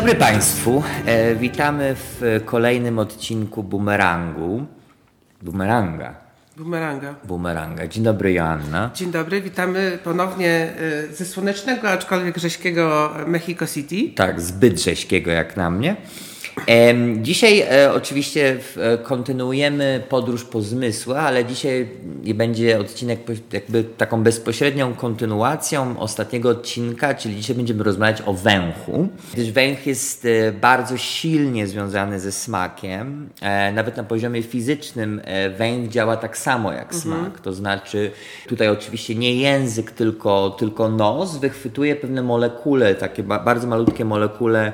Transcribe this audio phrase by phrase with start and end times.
[0.00, 0.82] Dobry Państwu.
[1.06, 4.66] E, witamy w kolejnym odcinku Bumerangu.
[5.42, 6.14] Bumeranga.
[6.56, 7.14] Bumeranga.
[7.24, 7.86] Bumeranga.
[7.86, 8.90] Dzień dobry Joanna.
[8.94, 10.72] Dzień dobry, witamy ponownie
[11.10, 14.14] e, ze słonecznego, aczkolwiek rzeźkiego Mexico City.
[14.14, 15.96] Tak, zbyt rzeźkiego jak na mnie.
[17.16, 21.88] Dzisiaj e, oczywiście e, kontynuujemy podróż po zmysłach, ale dzisiaj
[22.34, 23.20] będzie odcinek
[23.52, 29.08] jakby taką bezpośrednią kontynuacją ostatniego odcinka, czyli dzisiaj będziemy rozmawiać o węchu.
[29.32, 33.28] Gdyż węch jest e, bardzo silnie związany ze smakiem.
[33.72, 35.20] Nawet na poziomie fizycznym
[35.58, 37.02] węch działa tak samo jak mhm.
[37.02, 37.40] smak.
[37.40, 38.10] To znaczy
[38.48, 44.72] tutaj oczywiście nie język, tylko, tylko nos wychwytuje pewne molekule, takie bardzo malutkie molekule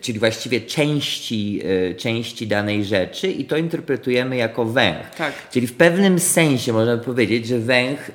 [0.00, 5.10] czyli właściwie części, e, części danej rzeczy i to interpretujemy jako węch.
[5.18, 5.32] Tak.
[5.50, 8.10] Czyli w pewnym sensie można powiedzieć, że węch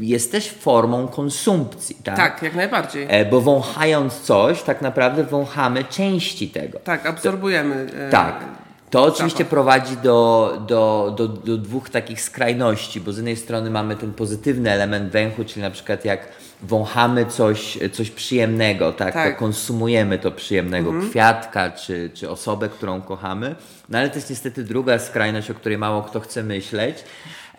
[0.00, 1.96] jest też formą konsumpcji.
[2.04, 3.06] Tak, tak jak najbardziej.
[3.30, 6.78] Bo wąchając coś, tak naprawdę wąchamy części tego.
[6.78, 7.86] Tak, absorbujemy.
[8.10, 8.44] tak.
[8.92, 13.96] To oczywiście prowadzi do, do, do, do dwóch takich skrajności, bo z jednej strony mamy
[13.96, 16.28] ten pozytywny element węchu, czyli na przykład jak
[16.62, 19.14] wąchamy coś, coś przyjemnego, tak?
[19.14, 19.32] tak.
[19.34, 21.10] To konsumujemy to przyjemnego mhm.
[21.10, 23.54] kwiatka czy, czy osobę, którą kochamy.
[23.88, 27.04] No ale to jest niestety druga skrajność, o której mało kto chce myśleć.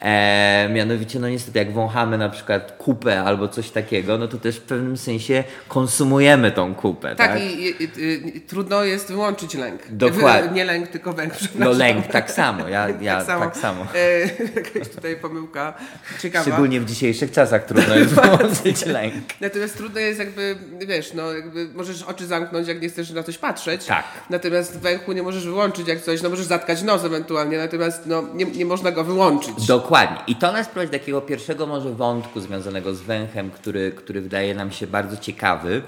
[0.04, 4.58] E, mianowicie, no niestety, jak wąchamy na przykład kupę albo coś takiego, no to też
[4.58, 7.16] w pewnym sensie konsumujemy tą kupę.
[7.16, 7.42] Tak, tak?
[7.42, 9.82] I, i, i, trudno jest wyłączyć lęk.
[9.90, 10.52] Dokładnie.
[10.52, 11.34] Nie lęk, tylko węch.
[11.56, 12.68] No lęk, tak samo.
[12.68, 13.46] Ja, ja tak samo.
[13.46, 13.86] Tak samo.
[13.96, 14.20] E,
[14.56, 15.74] jakaś tutaj pomyłka
[16.22, 16.46] ciekawa.
[16.46, 19.14] Szczególnie w dzisiejszych czasach trudno jest wyłączyć lęk.
[19.42, 20.56] Natomiast trudno jest jakby,
[20.88, 23.86] wiesz, no jakby możesz oczy zamknąć, jak nie chcesz na coś patrzeć.
[23.86, 24.06] Tak.
[24.30, 28.46] Natomiast węchu nie możesz wyłączyć jak coś, no możesz zatkać nos ewentualnie, natomiast no nie,
[28.46, 29.68] nie można go wyłączyć.
[29.68, 29.93] Dokładnie.
[29.94, 30.24] Dokładnie.
[30.28, 34.56] I to nas prowadzi do takiego pierwszego może wątku związanego z węchem, który, który wydaje
[34.56, 35.82] nam się bardzo ciekawy.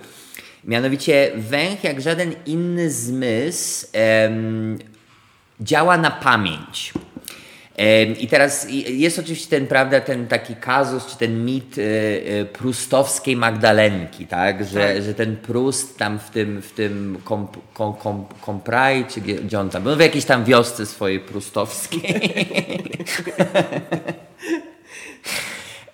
[0.63, 4.79] Mianowicie węch, jak żaden inny zmysł, em,
[5.61, 6.93] działa na pamięć.
[8.19, 13.35] I teraz jest oczywiście ten, prawda, ten taki kazus, czy ten mit y, y, prustowskiej
[13.35, 14.65] Magdalenki, tak?
[14.65, 15.03] Że, tak.
[15.03, 19.69] że ten Prust tam w tym, w tym komp, kom, kom, kompraj, czy gdzie on
[19.69, 22.01] tam był, w jakiejś tam wiosce swojej prustowskiej.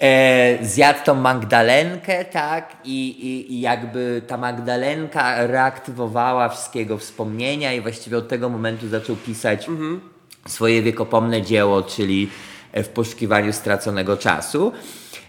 [0.03, 7.81] E, zjadł tą Magdalenkę, tak, I, i, i, jakby ta Magdalenka reaktywowała wszystkiego wspomnienia i
[7.81, 10.01] właściwie od tego momentu zaczął pisać mhm
[10.47, 12.29] swoje wiekopomne dzieło, czyli
[12.74, 14.72] w poszukiwaniu straconego czasu.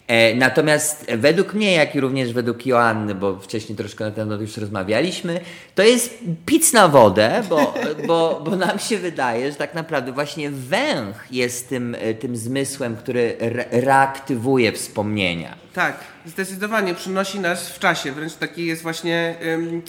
[0.06, 4.40] E, natomiast według mnie, jak i również według Joanny, bo wcześniej troszkę na ten temat
[4.40, 5.40] już rozmawialiśmy,
[5.74, 7.74] to jest pic na wodę, bo,
[8.08, 13.36] bo, bo nam się wydaje, że tak naprawdę właśnie węch jest tym, tym zmysłem, który
[13.40, 15.54] re reaktywuje wspomnienia.
[15.72, 15.96] Tak,
[16.26, 18.12] zdecydowanie przynosi nas w czasie.
[18.12, 19.34] Wręcz taki jest właśnie.
[19.54, 19.82] Ym,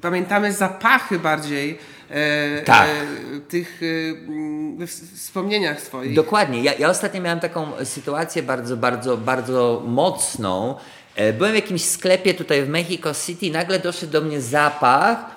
[0.00, 1.95] pamiętamy zapachy bardziej e,
[2.64, 2.88] tak.
[2.88, 3.80] e, tych
[4.82, 4.86] e,
[5.16, 6.14] wspomnieniach swoich.
[6.14, 6.62] Dokładnie.
[6.62, 10.74] Ja, ja ostatnio miałem taką sytuację bardzo, bardzo, bardzo mocną.
[11.16, 15.36] E, byłem w jakimś sklepie tutaj w Mexico City, nagle doszedł do mnie zapach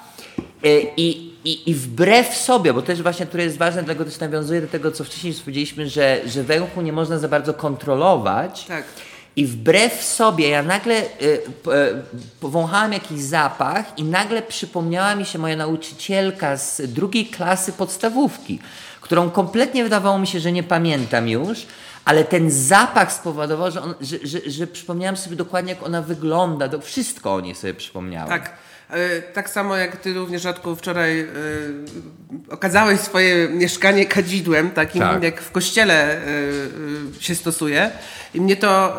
[0.64, 4.62] e, i i, I wbrew sobie, bo też właśnie, które jest ważne, dlatego też nawiązuje
[4.62, 8.66] do tego, co wcześniej powiedzieliśmy, że, że węchu nie można za bardzo kontrolować.
[8.66, 8.84] Tak.
[9.36, 11.42] I wbrew sobie, ja nagle y,
[12.42, 18.60] y, jakiś zapach i nagle przypomniała mi się moja nauczycielka z drugiej klasy podstawówki,
[19.02, 21.66] którą kompletnie wydawało mi się, że nie pamiętam już,
[22.06, 26.70] ale ten zapach spowodował, że, on, że, że, że przypomniałam sobie dokładnie, jak ona wygląda.
[26.82, 28.30] Wszystko o niej sobie przypomniałam.
[28.30, 28.54] Tak.
[28.90, 31.28] E, tak samo jak ty również, Rzadku, wczoraj y,
[32.50, 35.24] okazałeś swoje mieszkanie kadzidłem, takim tak.
[35.24, 37.92] jak w kościele y, się stosuje.
[38.34, 38.98] I mnie to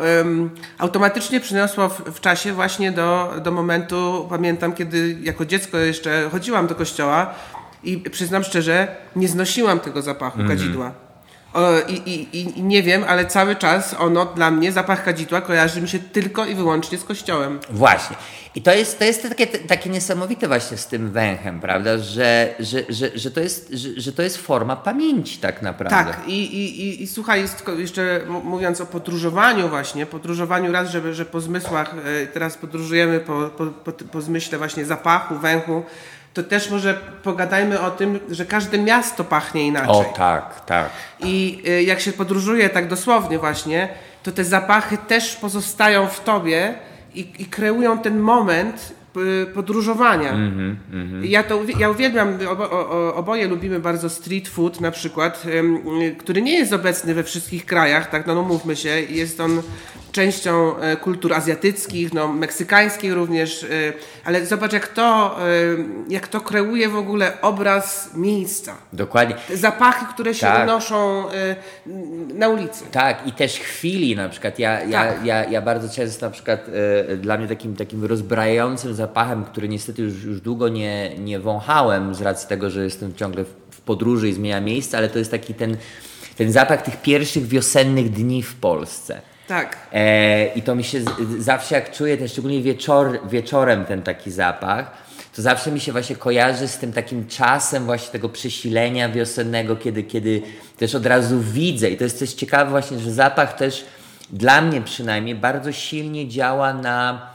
[0.77, 6.75] automatycznie przyniosło w, czasie właśnie do, do momentu, pamiętam, kiedy jako dziecko jeszcze chodziłam do
[6.75, 7.33] kościoła
[7.83, 10.91] i przyznam szczerze, nie znosiłam tego zapachu mm kadzidła.
[11.53, 15.81] O, i, i, I nie wiem, ale cały czas ono dla mnie, zapach kadzidła kojarzy
[15.81, 17.59] mi się tylko i wyłącznie z kościołem.
[17.69, 18.15] Właśnie.
[18.55, 22.83] I to jest, to jest takie, takie niesamowite właśnie z tym węchem, prawda, że, że,
[22.89, 26.13] że, że, to, jest, że, że to jest forma pamięci tak naprawdę.
[26.13, 26.27] Tak.
[26.27, 27.45] I, i, i, i słuchaj,
[27.77, 33.49] jeszcze mówiąc o podróżowaniu właśnie, podróżowaniu raz, że, że po zmysłach, e, teraz podróżujemy po,
[33.49, 35.83] po, po, po zmyśle właśnie zapachu, węchu,
[36.33, 36.93] to też może
[37.23, 39.95] pogadajmy o tym, że każde miasto pachnie inaczej.
[39.95, 40.89] O tak, tak.
[41.19, 43.89] I y, jak się podróżuje tak dosłownie właśnie,
[44.23, 46.73] to te zapachy też pozostają w tobie
[47.15, 50.31] i, i kreują ten moment y, podróżowania.
[50.31, 52.69] Mm -hmm, Ja to ja uwielbiam, obo,
[53.15, 55.43] oboje lubimy bardzo street food na przykład,
[56.17, 59.61] który nie jest obecny we wszystkich krajach, tak no, no mówmy się, jest on
[60.11, 63.67] częścią e, kultur azjatyckich, no, meksykańskiej również, e,
[64.25, 65.51] ale zobacz jak to, e,
[66.09, 68.77] jak to kreuje w ogóle obraz miejsca.
[68.93, 69.35] Dokładnie.
[69.47, 70.63] Te zapachy, które się tak.
[70.63, 71.23] unoszą
[72.33, 72.83] na ulicy.
[72.91, 74.59] Tak, i też chwili na przykład.
[74.59, 75.25] Ja, ja, tak.
[75.25, 76.65] ja, ja bardzo często na przykład
[77.17, 82.21] dla mnie takim, takim rozbrajającym zapachem, który niestety już, już długo nie, nie wąchałem z
[82.21, 85.77] racji tego, że jestem ciągle w podróży i zmienia miejsce, ale to jest taki ten,
[86.37, 89.21] ten zapach tych pierwszych wiosennych dni w Polsce.
[89.47, 89.77] Tak.
[89.93, 91.01] E, I to mi się
[91.39, 94.91] zawsze jak czuję, ten szczególnie wieczor, wieczorem ten taki zapach,
[95.35, 100.03] to zawsze mi się właśnie kojarzy z tym takim czasem właśnie tego przesilenia wiosennego, kiedy,
[100.03, 100.41] kiedy
[100.77, 101.89] też od razu widzę.
[101.89, 103.85] I to jest coś ciekawe właśnie, że zapach też
[104.29, 107.31] dla mnie przynajmniej bardzo silnie działa na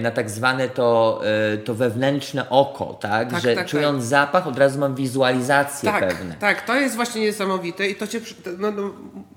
[0.00, 1.20] na tak zwane to,
[1.54, 3.30] e, to wewnętrzne oko, tak?
[3.30, 4.08] tak że tak, czując tak.
[4.08, 6.34] zapach od razu mam wizualizacje tak, pewne.
[6.34, 8.20] Tak, to jest właśnie niesamowite i to cię,
[8.58, 8.90] no, no,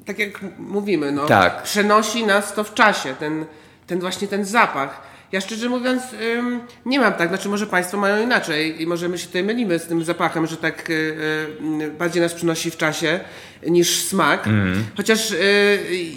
[0.06, 1.64] tak jak mówimy, no, tak.
[1.64, 3.46] przenosi nas to w czasie, ten,
[3.88, 5.12] ten właśnie ten zapach.
[5.34, 6.04] Ja szczerze mówiąc
[6.86, 9.88] nie mam tak, znaczy może Państwo mają inaczej i może my się tutaj mylimy z
[9.88, 10.94] tym zapachem, że tak y,
[11.82, 13.20] y, bardziej nas przynosi w czasie
[13.68, 14.48] niż smak.
[14.48, 14.84] Mm.
[14.98, 15.36] Chociaż y,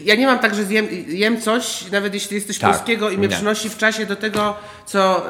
[0.05, 3.29] ja nie mam tak, że zjem, jem coś, nawet jeśli jesteś tak, polskiego i mnie
[3.29, 3.35] nie.
[3.35, 5.27] przynosi w czasie do tego, co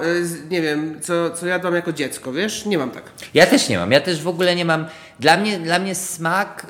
[0.51, 2.67] nie wiem, co, co jadłam jako dziecko, wiesz?
[2.67, 3.03] Nie mam tak.
[3.35, 4.87] Ja też nie mam, ja też w ogóle nie mam.
[5.21, 6.67] Dla mnie, dla mnie smak,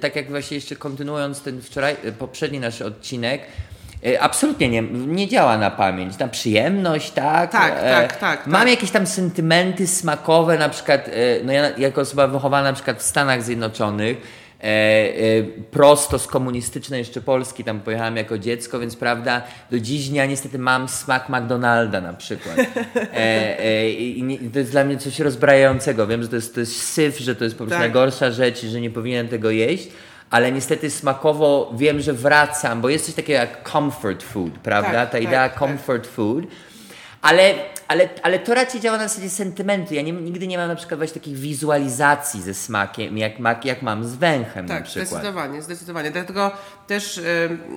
[0.00, 3.42] tak jak właśnie jeszcze kontynuując ten wczoraj, poprzedni nasz odcinek,
[4.20, 6.18] absolutnie nie, nie działa na pamięć.
[6.18, 7.52] Na przyjemność, tak?
[7.52, 8.46] Tak, e, tak, tak.
[8.46, 8.70] Mam tak.
[8.70, 13.02] jakieś tam sentymenty smakowe, na przykład, e, no ja jako osoba wychowana na przykład w
[13.02, 14.16] Stanach Zjednoczonych,
[14.60, 20.08] e, e, prosto z komunistycznej jeszcze Polski, tam pojechałem jako dziecko, więc prawda, do dziś
[20.08, 22.56] dnia niestety mam smak McDonalda na przykład.
[23.14, 26.06] E, I to jest dla mnie coś rozbrajającego.
[26.06, 27.80] Wiem, że to jest, to jest syf, że to jest po prostu tak.
[27.80, 29.88] najgorsza rzecz i że nie powinienem tego jeść,
[30.30, 34.92] ale niestety smakowo wiem, że wracam, bo jest coś takiego jak comfort food, prawda?
[34.92, 36.44] Tak, Ta tak, idea tak, comfort food.
[37.22, 37.54] Ale,
[37.88, 39.94] ale, ale to raczej działa na zasadzie sentymentu.
[39.94, 43.32] Ja nie, nigdy nie mam na przykład właśnie takich wizualizacji ze smakiem, jak,
[43.64, 45.08] jak mam z węchem tak, na przykład.
[45.08, 46.10] zdecydowanie, zdecydowanie.
[46.10, 46.50] Dlatego
[46.86, 47.20] też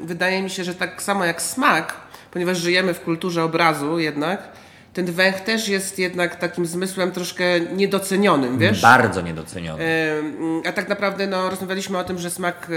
[0.04, 1.94] wydaje mi się, że tak samo jak smak,
[2.32, 4.50] ponieważ żyjemy w kulturze obrazu jednak,
[4.98, 8.82] ten węch też jest jednak takim zmysłem troszkę niedocenionym, wiesz?
[8.82, 9.88] Bardzo niedocenionym.
[10.66, 12.68] A tak naprawdę no, rozmawialiśmy o tym, że smak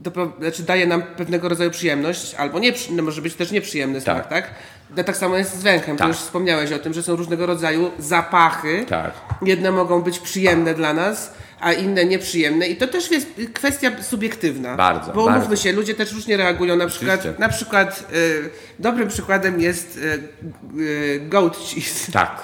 [0.00, 4.28] do, znaczy daje nam pewnego rodzaju przyjemność, albo nie, no może być też nieprzyjemny smak,
[4.28, 4.28] tak?
[4.28, 4.54] tak?
[4.96, 5.96] No, tak samo jest z węchem.
[5.96, 6.08] Tak.
[6.08, 8.84] już wspomniałeś o tym, że są różnego rodzaju zapachy.
[8.88, 9.12] Tak.
[9.42, 12.66] Jedne mogą być przyjemne dla nas, a inne nieprzyjemne.
[12.66, 14.76] I to też jest kwestia subiektywna.
[14.76, 15.12] Bardzo.
[15.12, 16.76] Bo umówmy się, ludzie też różnie reagują.
[16.76, 22.12] Na przykład, na przykład y, dobrym przykładem jest y, y, goat cheese.
[22.12, 22.42] Tak.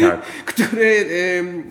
[0.00, 0.22] Tak.
[0.54, 1.06] który,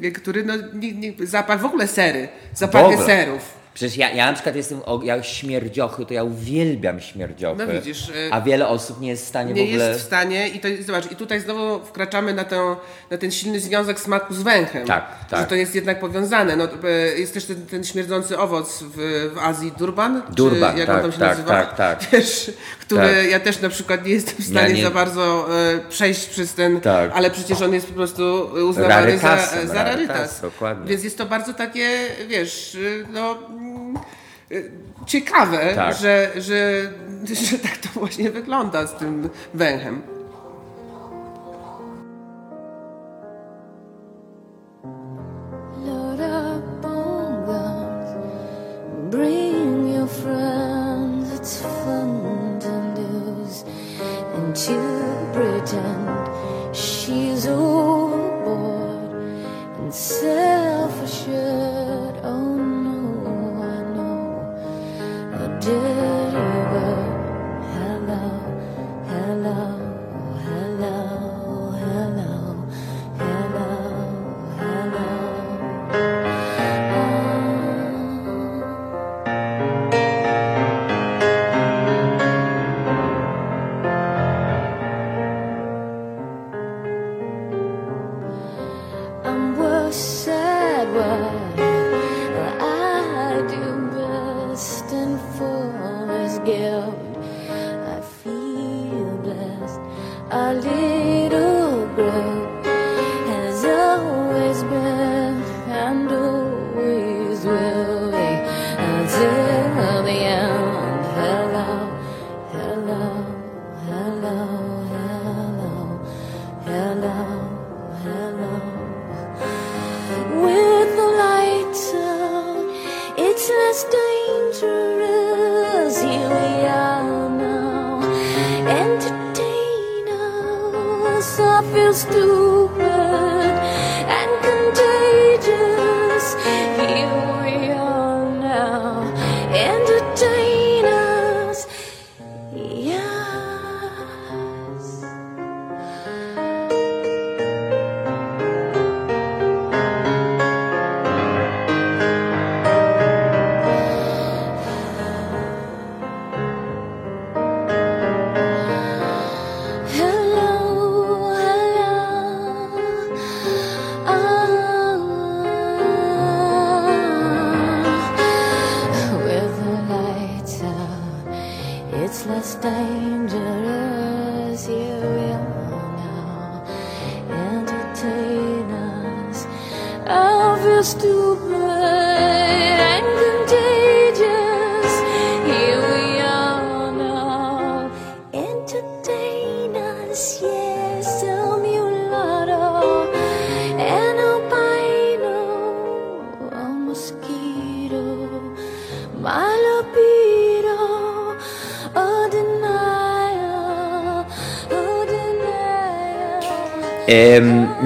[0.04, 3.58] y, który no, nie, nie, zapach, w ogóle sery, zapachy serów.
[3.78, 7.66] Przecież ja, ja na przykład jestem, ja śmierdziochy, to ja uwielbiam śmierdziochy.
[7.68, 8.10] No widzisz.
[8.10, 9.84] Y, a wiele osób nie jest w stanie nie w ogóle...
[9.84, 12.76] Nie jest w stanie i to zobacz, i tutaj znowu wkraczamy na, tę,
[13.12, 14.88] na ten silny związek smaku z węchem.
[14.88, 15.40] Tak, tak.
[15.40, 16.56] Że to jest jednak powiązane.
[16.56, 20.22] No, y, jest też ten, ten śmierdzący owoc w, w Azji, Durban?
[20.30, 21.50] Durban, czy jak tak, on tam się tak, nazywa?
[21.50, 22.04] tak, tak.
[22.12, 22.52] Wiesz,
[22.88, 23.30] który tak.
[23.32, 24.84] ja też na przykład nie jestem w stanie ja nie...
[24.84, 27.12] za bardzo e, przejść przez ten, tak.
[27.14, 30.42] ale przecież on jest po prostu uznawany za, za rarytas.
[30.42, 30.90] Dokładnie.
[30.90, 31.90] Więc jest to bardzo takie,
[32.28, 32.78] wiesz,
[33.14, 33.38] no
[35.06, 35.98] ciekawe, tak.
[35.98, 36.92] że, że,
[37.52, 40.17] że tak to właśnie wygląda z tym węchem.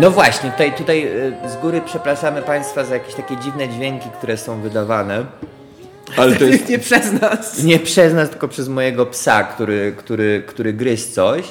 [0.02, 1.08] No właśnie, tutaj, tutaj
[1.44, 5.26] e, z góry przepraszamy Państwa za jakieś takie dziwne dźwięki, które są wydawane.
[6.18, 7.64] Ale to jest nie przez nas.
[7.64, 11.44] Nie przez nas, tylko przez mojego psa, który, który, który gryzł coś.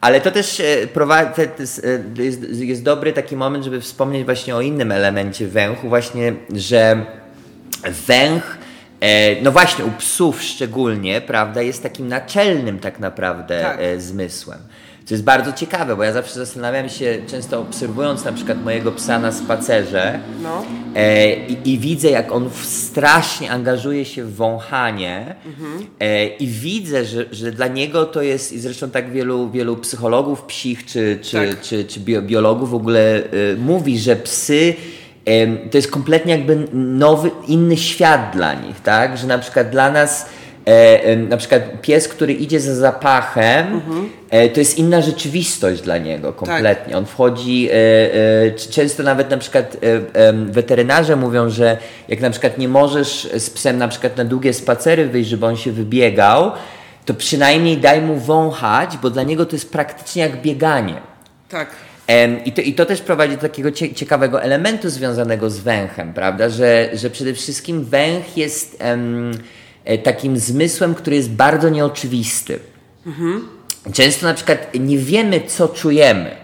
[0.00, 4.92] Ale to też e, e, jest, jest dobry taki moment, żeby wspomnieć właśnie o innym
[4.92, 7.04] elemencie węchu, właśnie, że
[8.06, 8.58] węch,
[9.42, 14.00] no właśnie u psów szczególnie, prawda, jest takim naczelnym tak naprawdę tak.
[14.00, 14.58] zmysłem.
[15.12, 19.18] Co jest bardzo ciekawe, bo ja zawsze zastanawiam się, często obserwując na przykład mojego psa
[19.18, 20.64] na spacerze no.
[20.94, 25.86] e, i, i, widzę, jak on strasznie angażuje się w wąchanie mhm.
[26.00, 30.42] e, i widzę, że, że dla niego to jest, i zresztą tak wielu, wielu psychologów
[30.42, 31.60] psich czy, czy, tak.
[31.60, 33.22] czy, czy biologów w ogóle e,
[33.58, 34.74] mówi, że psy
[35.70, 39.18] to jest kompletnie jakby nowy, inny świat dla nich, tak?
[39.18, 40.26] Że na przykład dla nas
[40.64, 44.08] E, na przykład pies, który idzie za zapachem, mhm.
[44.30, 46.92] e, to jest inna rzeczywistość dla niego kompletnie.
[46.92, 46.96] Tak.
[46.96, 49.76] On wchodzi, e, e często nawet na przykład
[50.14, 51.78] e, weterynarze mówią, że
[52.08, 55.56] jak na przykład nie możesz z psem na przykład na długie spacery wyjść, żeby on
[55.56, 56.52] się wybiegał,
[57.04, 60.94] to przynajmniej daj mu wąchać, bo dla niego to jest praktycznie jak bieganie.
[61.48, 61.68] Tak.
[62.44, 66.48] I to, I to też prowadzi do takiego ciekawego elementu związanego z węchem, prawda?
[66.48, 68.82] Że, że przede wszystkim węch jest.
[70.02, 72.58] Takim zmysłem, który jest bardzo nieoczywisty.
[73.06, 73.48] Mhm.
[73.92, 76.42] Często na przykład nie wiemy, co czujemy.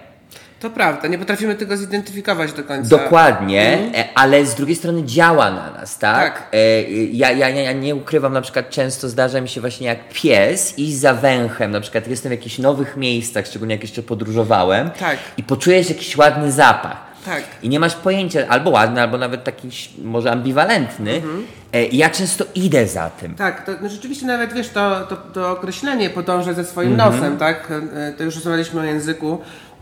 [0.60, 2.88] To prawda, nie potrafimy tego zidentyfikować do końca.
[2.88, 3.94] Dokładnie, mhm.
[3.94, 6.34] E, ale z drugiej strony działa na nas, tak?
[6.34, 6.48] tak.
[6.52, 10.78] E, ja, ja, ja nie ukrywam, na przykład często zdarza mi się właśnie jak pies
[10.78, 15.18] iść za węchem, na przykład jestem w jakichś nowych miejscach, szczególnie jak jeszcze podróżowałem tak.
[15.36, 17.07] i poczujesz jakiś ładny zapach.
[17.24, 17.44] Tak.
[17.62, 19.68] I nie masz pojęcia, albo ładny, albo nawet taki
[20.04, 21.14] może ambiwalentny.
[21.14, 21.46] Mhm.
[21.72, 23.34] E, ja często idę za tym.
[23.34, 27.14] Tak, to no rzeczywiście nawet wiesz, to, to, to określenie podąża ze swoim mhm.
[27.14, 27.72] nosem, tak?
[27.94, 29.38] E, to już rozmawialiśmy o języku.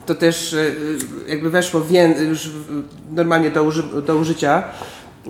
[0.06, 0.64] To też e,
[1.28, 1.92] jakby weszło w,
[2.28, 2.50] już
[3.10, 4.62] normalnie do, uży, do użycia.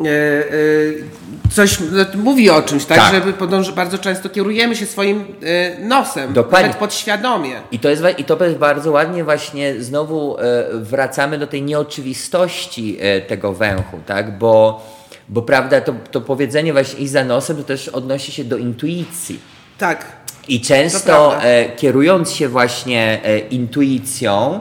[0.05, 1.79] E, e, coś
[2.15, 2.99] mówi o czymś, tak?
[2.99, 3.15] tak.
[3.15, 6.67] Żeby podąży, bardzo często kierujemy się swoim e, nosem, Dokładnie.
[6.67, 7.61] nawet podświadomie.
[7.73, 10.37] I to, jest, I to jest bardzo ładnie właśnie znowu
[10.73, 12.99] wracamy do tej nieoczywistości
[13.29, 14.39] tego węchu, tak?
[14.39, 14.87] Bo,
[15.29, 19.41] bo prawda, to, to powiedzenie właśnie i za nosem to też odnosi się do intuicji.
[19.79, 20.07] Tak.
[20.49, 21.39] I często
[21.77, 24.61] kierując się właśnie intuicją,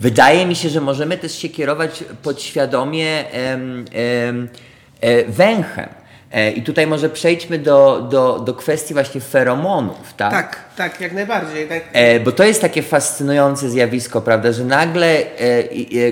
[0.00, 4.48] wydaje mi się, że możemy też się kierować podświadomie em, em,
[5.28, 5.88] węchem.
[6.34, 10.32] E, I tutaj może przejdźmy do, do, do kwestii właśnie feromonów, tak?
[10.32, 11.68] Tak, tak, jak najbardziej.
[11.68, 11.82] Tak.
[11.92, 15.22] E, bo to jest takie fascynujące zjawisko, prawda, że nagle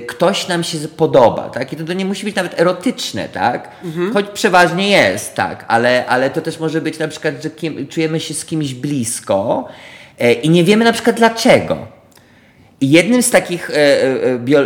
[0.07, 1.73] ktoś nam się podoba, tak?
[1.73, 3.69] I to, to nie musi być nawet erotyczne, tak?
[3.85, 4.13] Mhm.
[4.13, 8.21] Choć przeważnie jest, tak, ale, ale to też może być na przykład, że kim, czujemy
[8.21, 9.69] się z kimś blisko
[10.43, 12.02] i nie wiemy na przykład dlaczego.
[12.83, 14.61] Jednym z takich e, e, bio,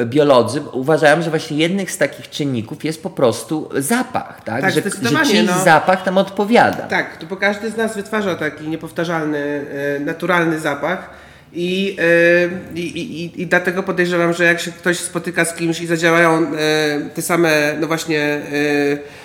[0.00, 4.60] e, biolodzy uważają, że właśnie jednym z takich czynników jest po prostu zapach, tak?
[4.60, 5.64] tak że, że czyjś no.
[5.64, 6.82] zapach tam odpowiada.
[6.82, 9.64] Tak, to bo każdy z nas wytwarza taki niepowtarzalny,
[10.00, 11.10] naturalny zapach.
[11.52, 11.96] I,
[12.74, 16.46] i, i, I dlatego podejrzewam, że jak się ktoś spotyka z kimś i zadziałają
[17.14, 18.40] te same, no właśnie,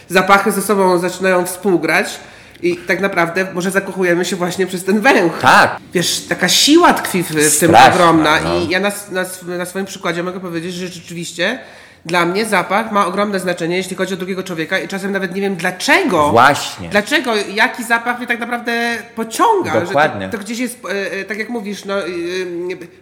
[0.09, 2.19] zapachy ze sobą zaczynają współgrać,
[2.61, 5.39] i tak naprawdę może zakochujemy się właśnie przez ten węch.
[5.41, 5.77] Tak.
[5.93, 8.39] Wiesz, taka siła tkwi w, w tym ogromna.
[8.41, 8.59] No.
[8.59, 9.25] I ja na, na,
[9.57, 11.59] na swoim przykładzie mogę powiedzieć, że rzeczywiście
[12.05, 15.41] dla mnie zapach ma ogromne znaczenie, jeśli chodzi o drugiego człowieka i czasem nawet nie
[15.41, 16.29] wiem dlaczego.
[16.29, 16.89] Właśnie.
[16.89, 19.81] Dlaczego, jaki zapach mnie tak naprawdę pociąga.
[19.81, 20.29] Dokładnie.
[20.29, 22.09] To, to, gdzieś jest, e, e, tak jak mówisz, no, e,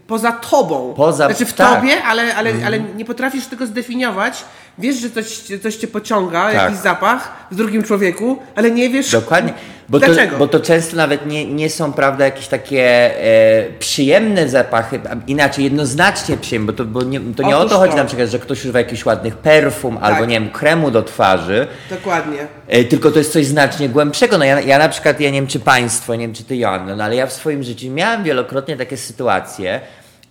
[0.07, 0.93] poza tobą.
[0.97, 1.75] Poza, znaczy w tak.
[1.75, 2.65] tobie, ale, ale, mm.
[2.65, 4.45] ale nie potrafisz tego zdefiniować.
[4.77, 6.53] Wiesz, że coś, coś cię pociąga, tak.
[6.53, 9.53] jakiś zapach w drugim człowieku, ale nie wiesz Dokładnie.
[9.89, 10.31] Bo Dlaczego?
[10.31, 15.63] To, bo to często nawet nie, nie są, prawda, jakieś takie e, przyjemne zapachy, inaczej
[15.63, 17.97] jednoznacznie przyjemne, bo to, bo nie, to nie o to chodzi to.
[17.97, 20.03] na przykład, że ktoś używa jakichś ładnych perfum tak.
[20.03, 21.67] albo, nie wiem, kremu do twarzy.
[21.89, 22.47] Dokładnie.
[22.67, 24.37] E, tylko to jest coś znacznie głębszego.
[24.37, 26.95] No ja, ja na przykład, ja nie wiem, czy państwo, nie wiem, czy ty, Joanna,
[26.95, 29.81] no ale ja w swoim życiu miałem wielokrotnie takie sytuacje,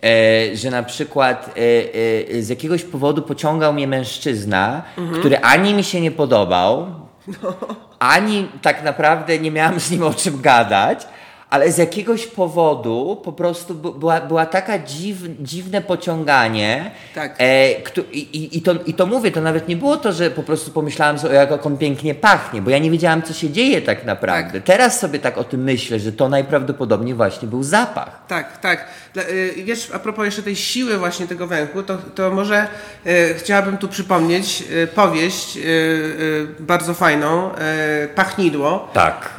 [0.04, 5.20] E, że na przykład e, e, z jakiegoś powodu pociągał mnie mężczyzna, mhm.
[5.20, 6.86] który ani mi się nie podobał,
[7.42, 7.54] no.
[7.98, 11.06] ani tak naprawdę nie miałam z nim o czym gadać,
[11.52, 16.90] ale z jakiegoś powodu po prostu była, była taka dziw, dziwne pociąganie.
[17.14, 17.36] Tak.
[17.38, 17.70] E,
[18.12, 21.18] i, i, to, I to mówię, to nawet nie było to, że po prostu pomyślałam
[21.18, 24.52] sobie, jak on pięknie pachnie, bo ja nie wiedziałam, co się dzieje tak naprawdę.
[24.52, 24.62] Tak.
[24.62, 28.22] Teraz sobie tak o tym myślę, że to najprawdopodobniej właśnie był zapach.
[28.28, 28.86] Tak, tak.
[29.16, 32.66] Y, wiesz, a propos jeszcze tej siły właśnie tego węchu, to, to może
[33.06, 35.58] e, chciałabym tu przypomnieć e, powieść
[36.60, 37.50] bardzo fajną,
[38.14, 38.88] Pachnidło.
[38.92, 39.30] Tak.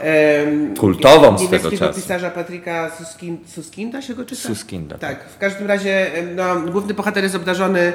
[0.80, 2.03] Kultową z tego czasu.
[2.04, 4.42] Pisarza Patryka Suskin, Suskinda się go czyta?
[4.42, 4.98] Suskinda.
[4.98, 5.30] Tak.
[5.30, 7.94] W każdym razie no, główny bohater jest obdarzony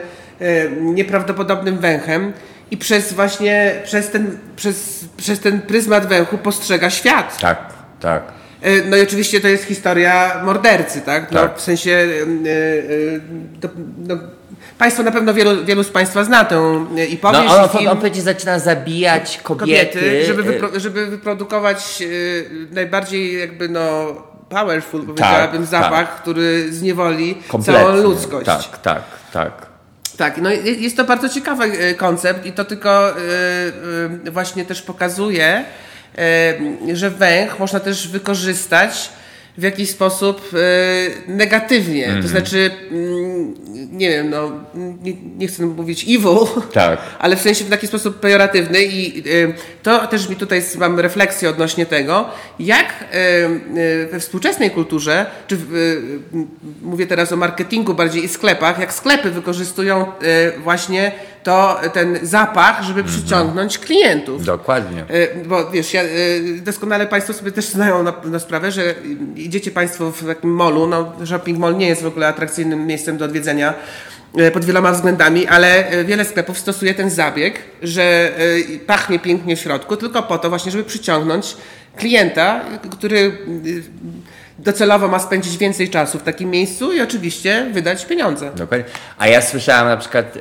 [0.81, 2.33] nieprawdopodobnym węchem
[2.71, 7.39] i przez właśnie, przez ten, przez, przez ten pryzmat węchu postrzega świat.
[7.41, 8.23] Tak, tak.
[8.63, 11.33] E, no i oczywiście to jest historia mordercy, tak?
[11.33, 11.59] No, tak.
[11.59, 12.23] W sensie e,
[13.65, 14.19] e, no,
[14.79, 17.45] Państwo na pewno wielu, wielu z Państwa zna tę i powieść.
[17.49, 19.99] No, on, film, on przecież zaczyna zabijać kobiety.
[19.99, 22.03] kobiety żeby, wypro, żeby wyprodukować
[22.71, 24.15] najbardziej jakby no
[24.49, 26.23] powerful, powiedziałabym, tak, zapach, tak.
[26.23, 27.85] który zniewoli Kompletnie.
[27.85, 28.47] całą ludzkość.
[28.47, 29.67] Tak, tak, tak.
[30.17, 33.15] Tak, no jest to bardzo ciekawy koncept i to tylko
[34.31, 35.65] właśnie też pokazuje,
[36.93, 39.11] że węch można też wykorzystać
[39.59, 42.07] w jakiś sposób e, negatywnie.
[42.07, 42.23] Mm -hmm.
[42.23, 42.47] To mhm.
[42.47, 42.71] znaczy,
[43.93, 47.01] nie wiem, no, nie, nie, chcę mówić evil, tak.
[47.19, 49.23] ale w sensie w taki sposób pejoratywny i e,
[49.83, 55.97] to też mi tutaj mam refleksję odnośnie tego, jak e, we współczesnej kulturze, czy w,
[56.83, 60.07] mówię teraz o marketingu bardziej i sklepach, jak sklepy wykorzystują
[60.63, 61.13] właśnie
[61.49, 63.17] to ten zapach, żeby mhm.
[63.19, 64.45] przyciągnąć klientów.
[64.45, 65.05] Dokładnie.
[65.47, 66.03] Bo wiesz, ja,
[66.63, 68.95] doskonale Państwo sobie też znają na, na sprawę, że
[69.37, 73.25] idziecie Państwo w takim molu, no shopping mall nie jest w ogóle atrakcyjnym miejscem do
[73.25, 73.75] odwiedzenia
[74.37, 78.33] e, pod wieloma względami, ale wiele sklepów stosuje ten zabieg, że
[78.87, 81.57] pachnie pięknie w środku, tylko po to właśnie, żeby przyciągnąć
[81.97, 83.33] klienta, który
[84.59, 88.51] docelowo ma spędzić więcej czasu w takim miejscu i oczywiście wydać pieniądze.
[88.57, 88.87] Dokładnie.
[89.19, 90.41] A ja słyszałam na przykład y,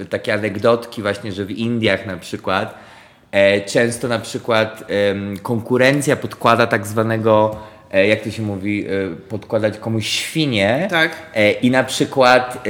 [0.00, 2.74] y, takie anegdotki właśnie, że w Indiach na przykład
[3.32, 4.84] e, często na przykład
[5.36, 7.56] y, konkurencja podkłada tak zwanego
[8.08, 8.86] jak to się mówi,
[9.28, 11.10] podkładać komuś świnie tak.
[11.62, 12.68] I na przykład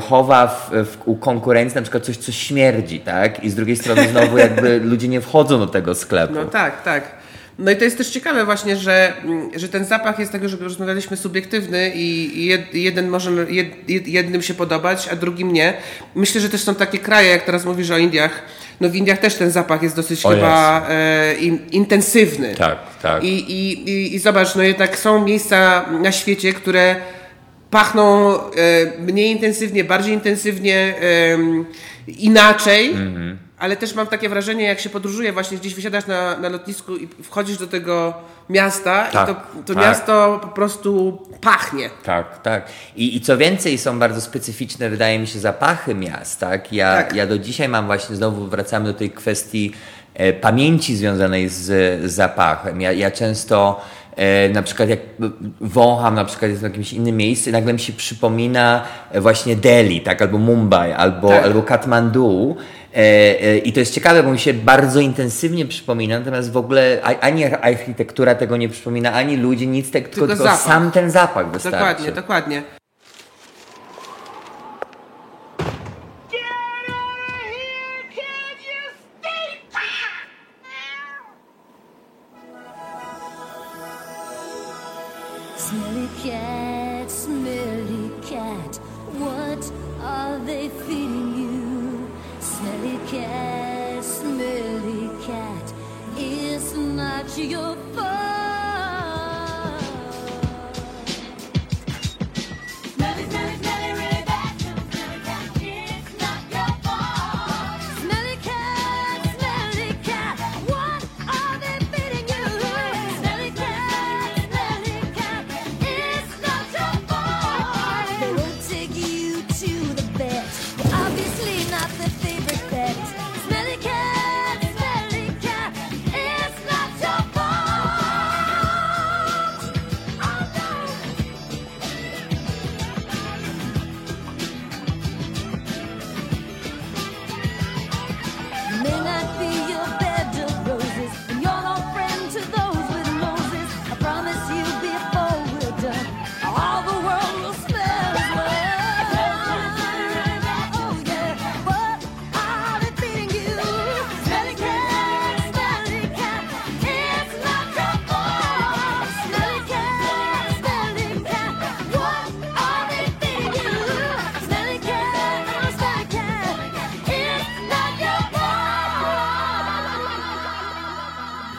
[0.00, 3.44] chowa w, w, u konkurencji na przykład coś, co śmierdzi, tak?
[3.44, 6.34] I z drugiej strony znowu jakby ludzie nie wchodzą do tego sklepu.
[6.34, 7.23] No tak, tak.
[7.58, 10.56] No i to jest też ciekawe właśnie, że, mm, że ten zapach jest tego, że
[10.56, 15.74] rozmawialiśmy subiektywny i jeden może jed, jednym się podobać, a drugim nie.
[16.14, 18.42] Myślę, że też są takie kraje, jak teraz mówisz o Indiach,
[18.80, 22.54] no w Indiach też ten zapach jest dosyć o chyba e, in, intensywny.
[22.54, 23.24] Tak, tak.
[23.24, 26.96] I, i, i, I zobacz, no jednak są miejsca na świecie, które
[27.70, 28.40] pachną e,
[28.98, 31.38] mniej intensywnie, bardziej intensywnie, e,
[32.08, 32.90] inaczej.
[32.90, 36.48] Mm -hmm ale też mam takie wrażenie, jak się podróżuje, właśnie gdzieś wysiadasz na, na
[36.48, 38.14] lotnisku i wchodzisz do tego
[38.50, 39.82] miasta tak, i to, to tak.
[39.82, 41.90] miasto po prostu pachnie.
[42.02, 42.66] Tak, tak.
[42.96, 46.40] I, I co więcej, są bardzo specyficzne, wydaje mi się, zapachy miast.
[46.40, 46.72] Tak?
[46.72, 47.14] Ja, tak.
[47.14, 49.72] ja do dzisiaj mam właśnie, znowu wracamy do tej kwestii
[50.14, 51.62] e, pamięci związanej z,
[52.10, 52.80] z zapachem.
[52.80, 53.80] Ja, ja często
[54.16, 55.00] e, na przykład jak
[55.60, 60.38] wącham na przykład w jakimś innym miejscu nagle mi się przypomina właśnie Delhi, tak, albo
[60.38, 61.44] Mumbai, albo, tak.
[61.44, 62.56] albo Katmandu
[62.94, 67.00] E, e, I to jest ciekawe, bo mi się bardzo intensywnie przypomina, natomiast w ogóle
[67.20, 71.78] ani architektura tego nie przypomina, ani ludzie, nic, tylko, tylko, tylko sam ten zapach wystarczy.
[71.78, 72.62] Dokładnie, dokładnie.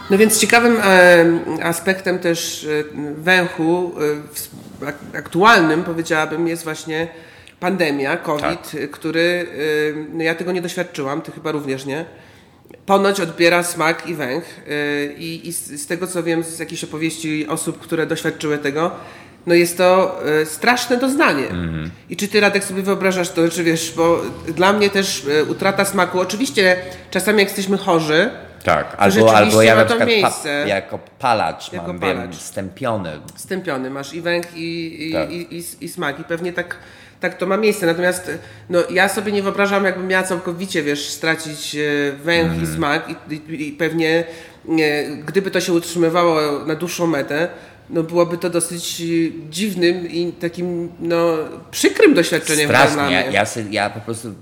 [0.10, 2.84] No więc ciekawym e, aspektem też e,
[3.18, 3.91] węchu,
[5.13, 7.08] e, aktualnym powiedziałabym, jest właśnie
[7.60, 8.91] pandemia, COVID, tak.
[8.91, 9.48] który,
[10.13, 12.06] no ja tego nie doświadczyłam, ty chyba również nie.
[12.86, 14.44] Ponoć odbiera smak i węch
[15.18, 18.91] i, i z tego co wiem z jakichś opowieści osób, które doświadczyły tego,
[19.46, 21.50] no jest to straszne doznanie.
[21.50, 21.89] Mm.
[22.10, 26.20] I czy ty, Radek, sobie wyobrażasz to, czy wiesz, bo dla mnie też utrata smaku,
[26.20, 26.78] oczywiście
[27.12, 28.30] czasami jak jesteśmy chorzy,
[28.65, 32.17] tak, albo, albo ja na przykład pa, jako palacz jako mam, palacz.
[32.17, 33.12] wiem, stępiony.
[33.36, 35.32] Stępiony, masz i węch i, i, tak.
[35.32, 36.78] i, i, i smak i pewnie tak,
[37.19, 37.86] tak to ma miejsce.
[37.86, 38.32] Natomiast
[38.69, 42.63] no, ja sobie nie wyobrażam, jakbym miała całkowicie, wiesz, stracić e, węch mm.
[42.63, 44.23] i smak i, i, pewnie
[44.65, 47.47] nie, gdyby to się utrzymywało na dłuższą metę,
[47.89, 49.01] no byłoby to dosyć
[49.49, 51.38] dziwnym i takim no,
[51.71, 52.95] przykrym doświadczeniem Strasznie.
[52.95, 53.15] dla mnie.
[53.32, 54.34] Ja, ja, ja po prostu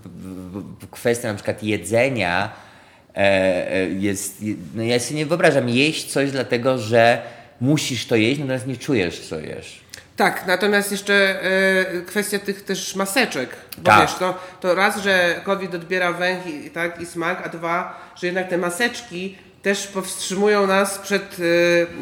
[0.91, 2.49] kwestia na przykład jedzenia
[3.99, 4.37] jest,
[4.75, 7.21] no ja sobie nie wyobrażam jeść coś dlatego, że
[7.61, 9.83] musisz to jeść, natomiast nie czujesz, co jesz.
[10.15, 13.49] Tak, natomiast jeszcze e, kwestia tych też maseczek.
[13.77, 14.01] Bo tak.
[14.01, 18.27] wiesz, to, to raz, że COVID odbiera węch i, tak, i smak, a dwa, że
[18.27, 21.37] jednak te maseczki też powstrzymują nas przed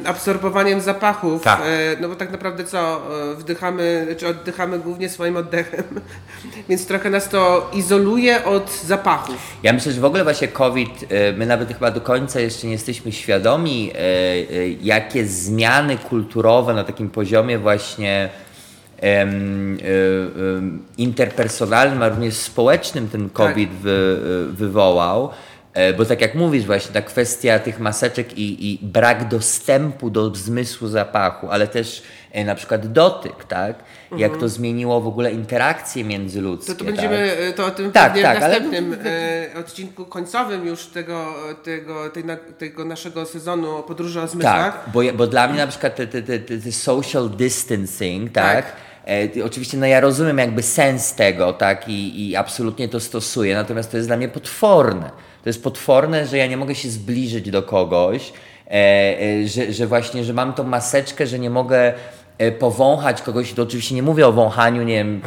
[0.04, 1.43] e, absorbowaniem zapachów.
[1.43, 1.62] Tak.
[1.62, 3.02] E, no bo tak naprawdę co?
[3.32, 5.84] E, wdychamy, czy oddychamy głównie swoim oddechem.
[6.69, 9.58] Więc trochę nas to izoluje od zapachów.
[9.63, 11.06] Ja myślę, że w ogóle właśnie COVID,
[11.38, 13.91] my nawet chyba do końca jeszcze nie jesteśmy świadomi,
[14.82, 18.30] jakie zmiany kulturowe na takim poziomie właśnie
[20.97, 23.80] interpersonalnym, a również społecznym ten COVID tak.
[23.80, 24.17] wy,
[24.52, 25.30] wywołał.
[25.73, 30.36] E, bo tak jak mówisz właśnie, ta kwestia tych maseczek i, i brak dostępu do
[30.36, 33.75] zmysłu zapachu, ale też e, na przykład dotyk, tak?
[34.03, 34.21] Mhm.
[34.21, 34.49] Jak to mhm.
[34.49, 36.73] zmieniło w ogóle interakcje międzyludzkie.
[36.73, 37.55] To, to będziemy tak?
[37.55, 39.60] to o tym tak, tak, w następnym ale...
[39.60, 42.23] odcinku końcowym już tego, tego, tej,
[42.57, 44.84] tego naszego sezonu podróży o zmysłach.
[44.84, 48.65] Tak, bo, bo dla mnie na przykład te, te, te, te social distancing, tak?
[48.65, 48.75] tak
[49.07, 53.91] E, oczywiście no ja rozumiem jakby sens tego, tak, i, i absolutnie to stosuję, natomiast
[53.91, 55.12] to jest dla mnie potworne.
[55.43, 58.34] To jest potworne, że ja nie mogę się zbliżyć do kogoś,
[58.67, 61.93] e, e, że, że właśnie, że mam tą maseczkę, że nie mogę
[62.41, 65.21] E, powąchać kogoś, to oczywiście nie mówię o wąchaniu, nie wiem,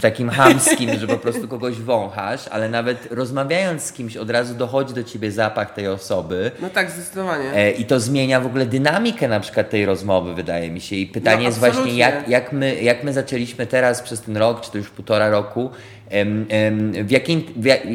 [0.00, 4.94] takim hamskim, że po prostu kogoś wąchasz, ale nawet rozmawiając z kimś od razu dochodzi
[4.94, 6.50] do ciebie zapach tej osoby.
[6.62, 7.72] No tak, zdecydowanie.
[7.72, 10.96] I to zmienia w ogóle dynamikę na przykład tej rozmowy, wydaje mi się.
[10.96, 14.60] I pytanie no, jest właśnie, jak, jak, my, jak my zaczęliśmy teraz przez ten rok,
[14.60, 15.70] czy to już półtora roku,
[17.04, 17.44] w jakim,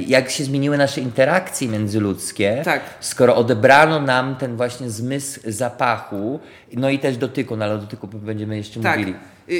[0.07, 2.81] jak się zmieniły nasze interakcje międzyludzkie, tak.
[2.99, 6.39] skoro odebrano nam ten właśnie zmysł zapachu,
[6.73, 8.99] no i też dotyku, no ale o dotyku będziemy jeszcze tak.
[8.99, 9.15] mówili.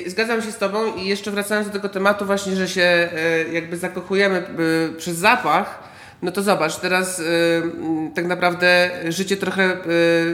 [0.08, 3.10] Zgadzam się z Tobą i jeszcze wracając do tego tematu właśnie, że się e,
[3.54, 4.44] jakby zakochujemy e,
[4.98, 5.89] przez zapach,
[6.22, 7.24] no to zobacz, teraz y,
[8.16, 9.78] tak naprawdę życie trochę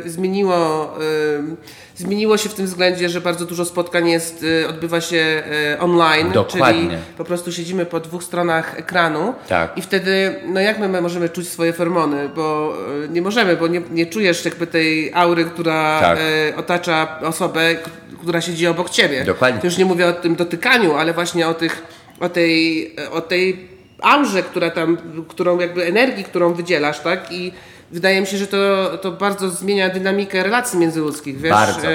[0.06, 1.56] y, zmieniło, y,
[1.96, 5.44] zmieniło się w tym względzie, że bardzo dużo spotkań jest, odbywa się
[5.80, 6.82] online, Dokładnie.
[6.82, 9.78] czyli po prostu siedzimy po dwóch stronach ekranu tak.
[9.78, 12.78] i wtedy, no jak my możemy czuć swoje hormony, bo
[13.10, 16.20] nie możemy, bo nie, nie czujesz jakby tej aury, która tak.
[16.58, 17.76] otacza osobę,
[18.22, 19.24] która siedzi obok ciebie.
[19.24, 19.62] Dokładnie.
[19.62, 21.84] To już nie mówię o tym dotykaniu, ale właśnie o tych,
[22.20, 27.32] o tej, o tej aurze, która tam, którą jakby energii, którą wydzielasz, tak?
[27.32, 27.52] I
[27.92, 31.52] wydaje mi się, że to, to bardzo zmienia dynamikę relacji międzyludzkich, wiesz?
[31.52, 31.88] Bardzo.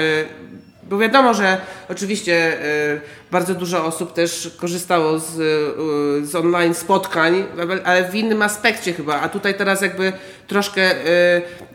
[0.91, 1.57] Bo wiadomo, że
[1.89, 2.99] oczywiście e,
[3.31, 7.45] bardzo dużo osób też korzystało z, e, z online spotkań,
[7.83, 9.21] ale w innym aspekcie chyba.
[9.21, 10.13] A tutaj teraz jakby
[10.47, 10.81] troszkę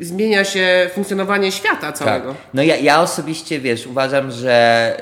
[0.01, 2.29] zmienia się funkcjonowanie świata całego.
[2.29, 2.43] Tak.
[2.55, 4.97] No ja, ja osobiście, wiesz, uważam, że,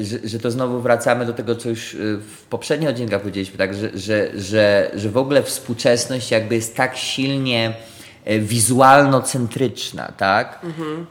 [0.00, 3.74] że, że, to znowu wracamy do tego, co już w poprzednich odcinkach powiedzieliśmy, tak?
[3.74, 7.74] że, że, że, że w ogóle współczesność jakby jest tak silnie
[8.26, 10.60] wizualno-centryczna, tak?
[10.64, 11.06] Mhm.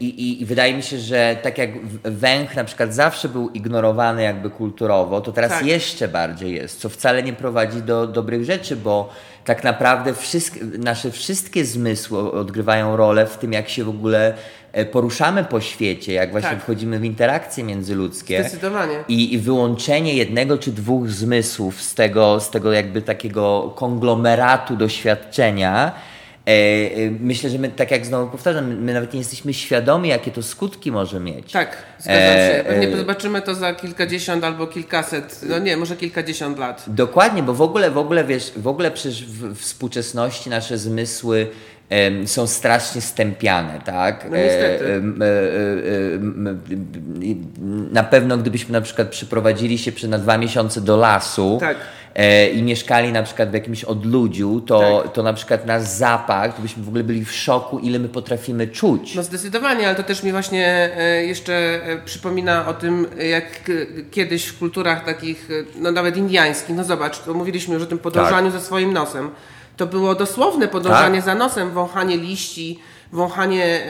[0.00, 1.70] I, i, I, wydaje mi się, że tak jak
[2.04, 5.66] węch na przykład zawsze był ignorowany jakby kulturowo, to teraz tak.
[5.66, 9.10] jeszcze bardziej jest, co wcale nie prowadzi do dobrych rzeczy, bo
[9.44, 14.34] tak naprawdę wszystkie, nasze wszystkie zmysły odgrywają rolę w tym, jak się w ogóle
[14.72, 16.62] e, poruszamy po świecie, jak właśnie tak.
[16.62, 18.40] wchodzimy w interakcje międzyludzkie.
[18.40, 19.04] Zdecydowanie.
[19.08, 25.92] I, I, wyłączenie jednego czy dwóch zmysłów z tego, z tego jakby takiego konglomeratu doświadczenia
[25.92, 26.09] E, e,
[27.20, 30.92] myślę, że my, tak jak znowu powtarzam, my nawet nie jesteśmy świadomi, jakie to skutki
[30.92, 31.52] może mieć.
[31.52, 32.54] Tak, zgadzam się.
[32.54, 36.84] E, Pewnie zobaczymy to za kilkadziesiąt albo kilkaset, no nie, może kilkadziesiąt lat.
[36.86, 41.46] Dokładnie, bo w ogóle, w ogóle wiesz, w ogóle przecież w współczesności nasze zmysły
[42.26, 44.26] są strasznie stępiane, tak?
[44.30, 45.02] No niestety.
[47.92, 51.76] Na pewno gdybyśmy na przykład przyprowadzili się na dwa miesiące do lasu, tak.
[52.14, 55.12] E, i mieszkali na przykład w jakimś odludziu, to, tak.
[55.12, 58.68] to na przykład nasz zapach, to byśmy w ogóle byli w szoku, ile my potrafimy
[58.68, 59.14] czuć.
[59.14, 63.70] No zdecydowanie, ale to też mi właśnie e, jeszcze e, przypomina o tym, jak
[64.10, 68.50] kiedyś w kulturach takich, no nawet indiańskich, no zobacz, to mówiliśmy już o tym podążaniu
[68.50, 68.60] tak.
[68.60, 69.30] za swoim nosem.
[69.76, 71.24] To było dosłowne podążanie tak.
[71.24, 72.78] za nosem, wąchanie liści,
[73.12, 73.80] wąchanie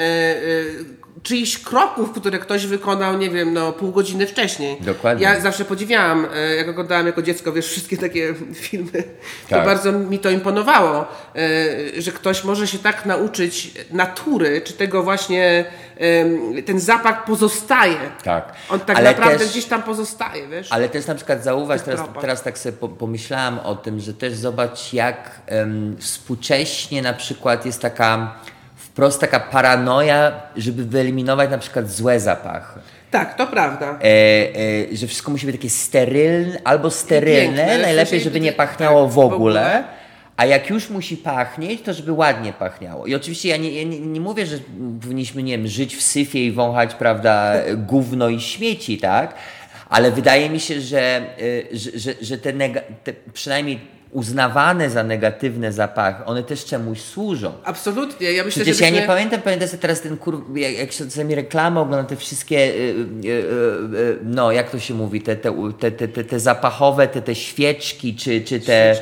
[1.23, 4.77] czyichś kroków, które ktoś wykonał, nie wiem, no pół godziny wcześniej.
[4.81, 5.25] Dokładnie.
[5.25, 9.05] Ja zawsze podziwiałam, e, jak oglądałam jako dziecko, wiesz, wszystkie takie filmy,
[9.49, 9.61] tak.
[9.61, 15.03] to bardzo mi to imponowało, e, że ktoś może się tak nauczyć natury, czy tego
[15.03, 15.65] właśnie,
[16.67, 17.97] ten zapach pozostaje.
[18.25, 18.53] Tak.
[18.69, 20.73] On tak ale naprawdę też, gdzieś tam pozostaje, wiesz.
[20.73, 24.93] Ale też na przykład zauważ, teraz, teraz tak sobie pomyślałam o tym, że też zobacz,
[24.93, 28.35] jak um, współcześnie na przykład jest taka
[28.91, 32.81] wprost taka paranoja, żeby wyeliminować na przykład złe zapachy.
[33.11, 33.87] Tak, to prawda.
[33.87, 34.05] E,
[34.93, 39.13] e, że wszystko musi być takie sterylne albo sterylne, Piękne, najlepiej, żeby nie pachniało tak,
[39.13, 39.85] w, ogóle, w ogóle.
[40.37, 43.07] A jak już musi pachnieć, to żeby ładnie pachniało.
[43.07, 44.57] I oczywiście ja nie, ja nie, nie mówię, że
[45.03, 47.55] powinniśmy, nie wiem, żyć w syfie i wąchać, prawda,
[47.93, 49.35] gówno i śmieci, tak?
[49.89, 52.53] Ale wydaje mi się, że, e, że, że, że te,
[53.05, 53.81] te przynajmniej
[54.13, 57.53] uznawane za negatywne zapachy, one też czemuś służą.
[57.65, 58.33] Absolutnie.
[58.33, 60.45] Ja myślę, Przecież że ja nie pamiętam, pamiętam sobie teraz ten kur...
[60.55, 62.71] jak, jak się czasami reklamy te wszystkie, y,
[63.25, 65.53] y, y, no jak to się mówi, te, te,
[65.91, 68.97] te, te, te zapachowe, te, te świeczki, czy, czy, te,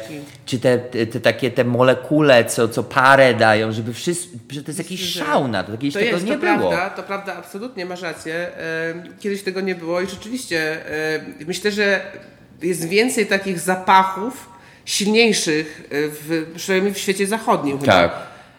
[0.47, 4.71] czy te, te, te, takie te molekule, co, co parę dają, żeby wszystko, że to
[4.71, 6.71] jest jakiś szał na to, kiedyś to tego jest, nie to było.
[6.71, 8.51] Prawda, to prawda, absolutnie masz rację.
[9.21, 10.79] Kiedyś tego nie było i rzeczywiście
[11.47, 12.01] myślę, że
[12.63, 14.58] jest więcej takich zapachów,
[14.89, 17.79] silniejszych, e, w, przynajmniej w świecie zachodnim.
[17.79, 18.13] Tak.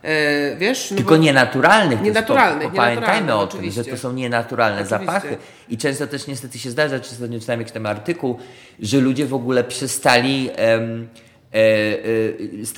[0.04, 0.92] E, wiesz?
[0.92, 2.02] No Tylko nienaturalnych.
[2.02, 2.74] Nienaturalnych.
[2.74, 5.06] Pamiętajmy o tym, że to są nienaturalne oczywiście.
[5.06, 5.38] zapachy.
[5.70, 8.39] I często też niestety się zdarza, czy ostatnio czytałem jakiś tam artykuł,
[8.80, 10.50] że ludzie w ogóle przestali.
[10.72, 11.08] Um,
[11.54, 11.58] e,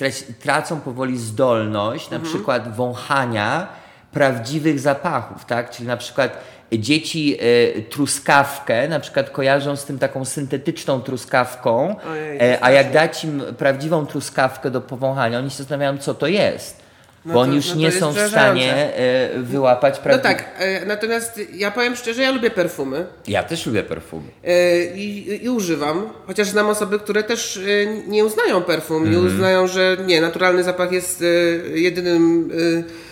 [0.08, 2.34] e, tracą powoli zdolność na mhm.
[2.34, 3.68] przykład wąchania
[4.12, 5.72] prawdziwych zapachów, tak?
[5.72, 6.44] Czyli na przykład
[6.80, 12.92] dzieci e, truskawkę na przykład kojarzą z tym taką syntetyczną truskawką, Ojej, e, a jak
[12.92, 16.82] dać im prawdziwą truskawkę do powąchania, oni się zastanawiają, co to jest.
[17.26, 20.40] No bo to, oni już no nie są w stanie e, wyłapać prawdziwego.
[20.40, 23.06] No tak, natomiast ja powiem szczerze, ja lubię perfumy.
[23.28, 24.28] Ja też lubię perfumy.
[24.96, 27.60] I, i używam, chociaż znam osoby, które też
[28.08, 29.12] nie uznają perfum, mm.
[29.12, 31.24] nie uznają, że nie, naturalny zapach jest
[31.74, 33.11] jedynym Y,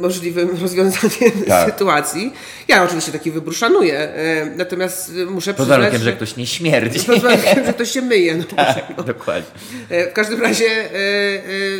[0.00, 1.70] możliwym rozwiązaniem tak.
[1.70, 2.32] sytuacji.
[2.68, 5.56] Ja oczywiście taki wybór szanuję, e, natomiast muszę przyznać...
[5.56, 6.04] Pod warunkiem, że...
[6.04, 7.00] że ktoś nie śmierdzi.
[7.00, 8.34] Pod warunkiem, że ktoś się myje.
[8.34, 9.02] No, tak, no.
[9.02, 9.50] dokładnie.
[9.88, 10.92] E, w każdym razie e,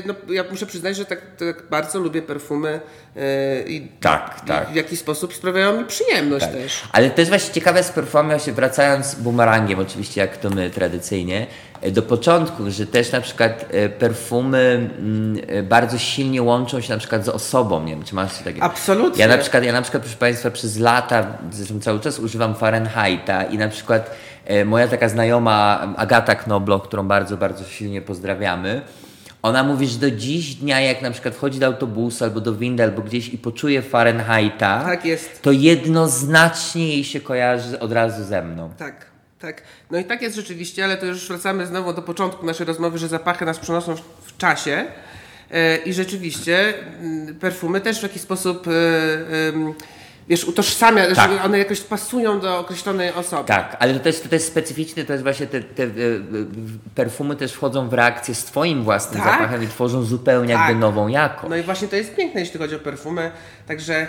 [0.07, 2.81] no, ja muszę przyznać, że tak, tak bardzo lubię perfumy
[3.66, 4.71] i tak, tak.
[4.71, 6.55] w jakiś sposób sprawiają mi przyjemność tak.
[6.55, 6.83] też.
[6.92, 11.47] Ale to jest właśnie ciekawe z perfumami, właśnie wracając bumerangiem oczywiście, jak to my tradycyjnie,
[11.90, 16.99] do początku, że też na przykład e, perfumy mm, e, bardzo silnie łączą się na
[16.99, 18.62] przykład z osobą, nie wiem, czy masz takie...
[18.62, 19.23] Absolutnie.
[19.23, 23.42] Ja na przykład, ja na przykład, proszę Państwa, przez lata, zresztą cały czas używam Fahrenheita
[23.42, 24.11] i na przykład
[24.45, 28.83] e, moja taka znajoma Agata Knoblo, którą bardzo, bardzo silnie pozdrawiamy,
[29.42, 32.83] ona mówi, że do dziś dnia, jak na przykład wchodzi do autobusu albo do windy,
[32.83, 35.42] albo gdzieś i poczuje Fahrenheita, tak jest.
[35.42, 38.71] to jednoznacznie jej się kojarzy od razu ze mną.
[38.79, 39.12] Tak.
[39.42, 39.62] Tak.
[39.90, 43.09] No i tak jest rzeczywiście, ale to już wracamy znowu do początku naszej rozmowy, że
[43.09, 44.87] zapachy nas przenoszą w czasie.
[45.50, 48.70] E, I rzeczywiście mm, perfumy też w jakiś sposób e,
[50.29, 51.31] wiesz, utożsamia, tak.
[51.31, 53.49] że one jakoś pasują do określonej osoby.
[53.49, 55.93] Tak, ale to jest, to jest specyficzne, to jest właśnie te, te, te
[56.95, 59.33] perfumy też wchodzą w reakcję z twoim własnym tak?
[59.33, 60.69] zapachem i tworzą zupełnie tak.
[60.69, 61.51] jakby nową jakość.
[61.51, 63.31] No i właśnie to jest piękne, jeśli chodzi o perfumy.
[63.67, 64.07] Także y,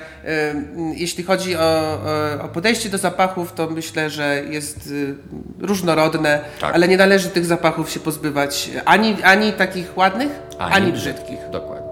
[0.95, 1.99] jeśli chodzi o,
[2.41, 5.15] o, podejście do zapachów, to myślę, że jest y,
[5.59, 6.75] różnorodne, tak.
[6.75, 11.39] ale nie należy tych zapachów się pozbywać ani, ani takich ładnych, ani, ani brzydkich.
[11.51, 11.82] Dokładnie.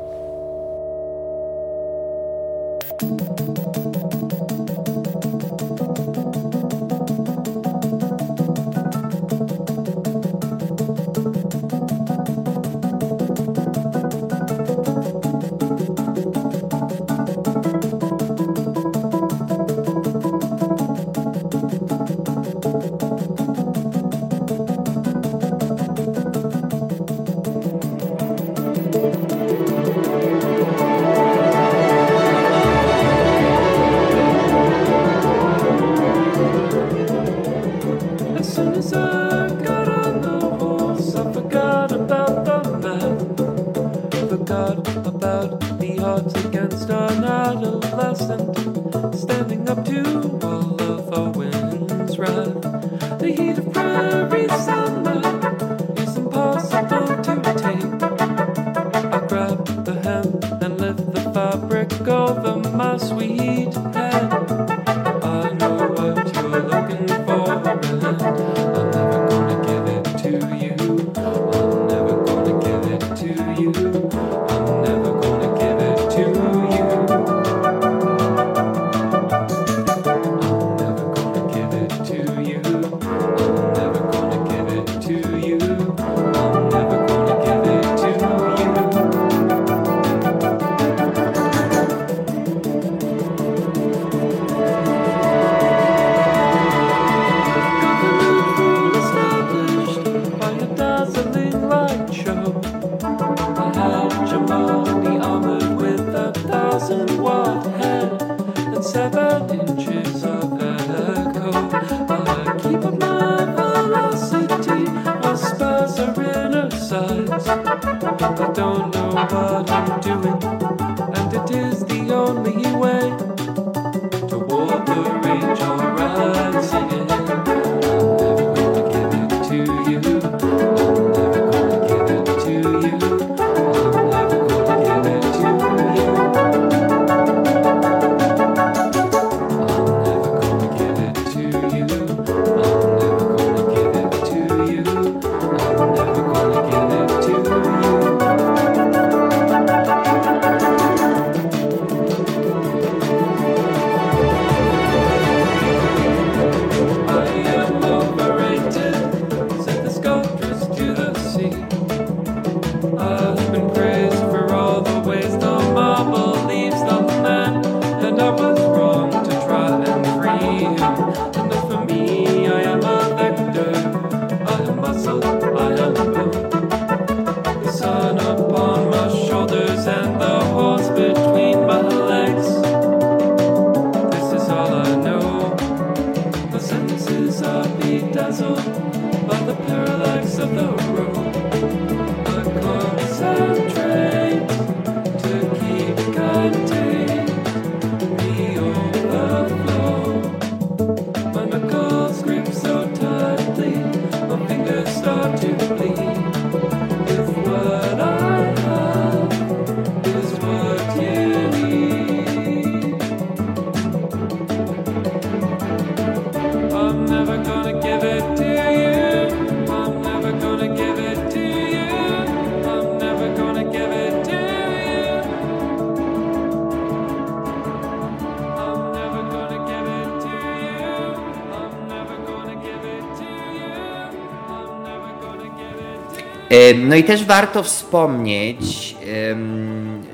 [236.75, 238.95] No i też warto wspomnieć,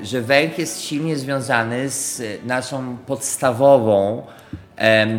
[0.02, 4.26] że węch jest silnie związany z naszą podstawową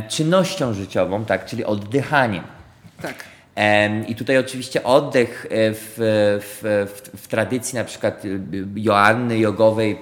[0.10, 2.44] czynnością życiową, tak, czyli oddychaniem.
[3.02, 3.16] Tak.
[4.08, 5.94] I tutaj oczywiście oddech e, w,
[6.42, 8.24] w, w, w, tradycji na przykład
[8.76, 10.00] Joanny jogowej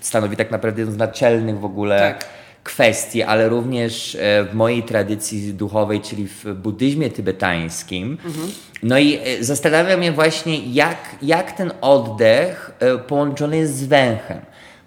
[0.00, 2.24] stanowi tak naprawdę jeden z naczelnych w ogóle tak.
[2.64, 8.50] Kwestii, ale również e, w mojej tradycji duchowej, czyli w buddyzmie tybetańskim, mhm.
[8.82, 14.40] No i e, zastanawiam się właśnie, jak, jak ten oddech e, połączony jest z węchem.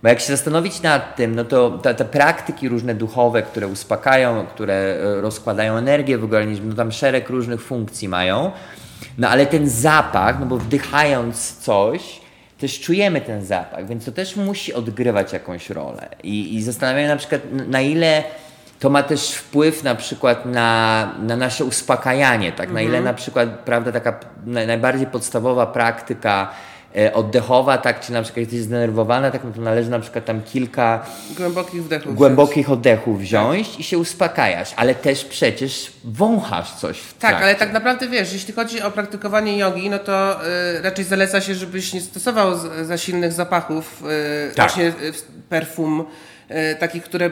[0.03, 4.45] Bo jak się zastanowić nad tym, no to te, te praktyki różne duchowe, które uspokajają,
[4.45, 8.51] które rozkładają energię w organizmie, no tam szereg różnych funkcji mają.
[9.17, 12.21] No ale ten zapach, no bo wdychając coś,
[12.57, 16.09] też czujemy ten zapach, więc to też musi odgrywać jakąś rolę.
[16.23, 18.23] I, i zastanawiam się na przykład, na ile
[18.79, 22.71] to ma też wpływ na przykład na, na nasze uspokajanie, tak?
[22.71, 23.03] Na ile mhm.
[23.03, 26.49] na przykład, prawda, taka najbardziej podstawowa praktyka
[27.13, 31.05] oddechowa, tak, czy na przykład jesteś zdenerwowana, tak, no to należy na przykład tam kilka
[31.37, 33.79] głębokich wdechów, głębokich oddechów wziąć tak.
[33.79, 38.53] i się uspokajasz, ale też przecież wąchasz coś w Tak, ale tak naprawdę wiesz, jeśli
[38.53, 42.51] chodzi o praktykowanie jogi, no to y, raczej zaleca się, żebyś nie stosował
[42.83, 44.03] za silnych zapachów,
[44.51, 44.67] y, tak.
[44.67, 44.93] właśnie
[45.49, 46.36] perfum, E,
[46.79, 47.31] takich, które e,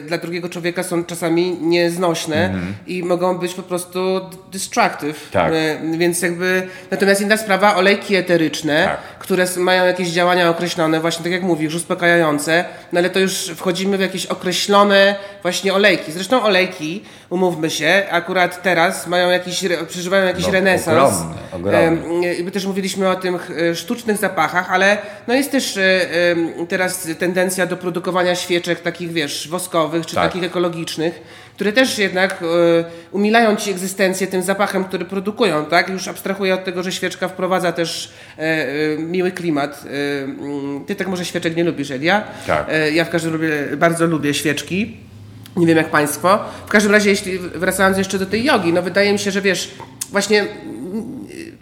[0.00, 2.72] dla drugiego człowieka są czasami nieznośne mm -hmm.
[2.86, 4.20] i mogą być po prostu
[4.52, 5.30] destructive.
[5.30, 5.52] Tak.
[5.52, 9.18] E, więc jakby, natomiast inna sprawa, olejki eteryczne, tak.
[9.18, 13.98] które mają jakieś działania określone, właśnie tak jak mówisz, uspokajające, no ale to już wchodzimy
[13.98, 16.12] w jakieś określone właśnie olejki.
[16.12, 21.14] Zresztą olejki, umówmy się, akurat teraz mają jakiś, przeżywają jakiś no, renesans.
[21.52, 22.50] Ogromny, ogromny.
[22.50, 25.78] też mówiliśmy o tych sztucznych zapachach, ale no jest też
[26.68, 30.24] teraz tendencja do produkowania świetnych świeczek takich, wiesz, woskowych czy tak.
[30.24, 31.22] takich ekologicznych,
[31.54, 35.88] które też jednak y, umilają ci egzystencję tym zapachem, który produkują, tak?
[35.88, 39.84] Już abstrahuję od tego, że świeczka wprowadza też e, e, miły klimat.
[39.84, 42.24] E, ty tak może świeczek nie lubisz, Elia?
[42.46, 42.70] Tak.
[42.92, 44.96] ja w każdym razie bardzo lubię świeczki.
[45.56, 46.38] Nie wiem jak Państwo.
[46.66, 49.70] W każdym razie, jeśli wracając jeszcze do tej jogi, no wydaje mi się, że wiesz,
[50.10, 50.46] właśnie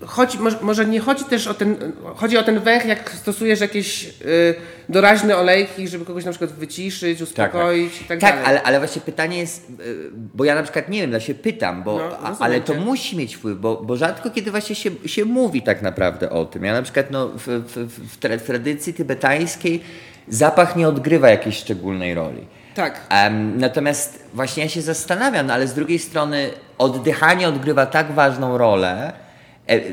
[0.07, 1.77] chodzi, może nie chodzi też o ten,
[2.17, 4.55] chodzi o ten węch, jak stosujesz jakieś y,
[4.89, 8.19] doraźne olejki, żeby kogoś na przykład wyciszyć, uspokoić tak, tak.
[8.19, 8.47] i tak, tak dalej.
[8.47, 11.83] ale, ale właśnie pytanie jest, y, bo ja na przykład nie wiem, ja się pytam,
[11.83, 15.25] bo, no, a, ale to musi mieć wpływ, bo, bo rzadko kiedy właśnie się, się
[15.25, 16.65] mówi tak naprawdę o tym.
[16.65, 19.81] Ja na przykład no, w, w, w, w tradycji tybetańskiej
[20.29, 22.47] zapach nie odgrywa jakiejś szczególnej roli.
[22.75, 23.01] Tak.
[23.11, 28.59] Um, natomiast właśnie ja się zastanawiam, no ale z drugiej strony oddychanie odgrywa tak ważną
[28.59, 29.13] rolę,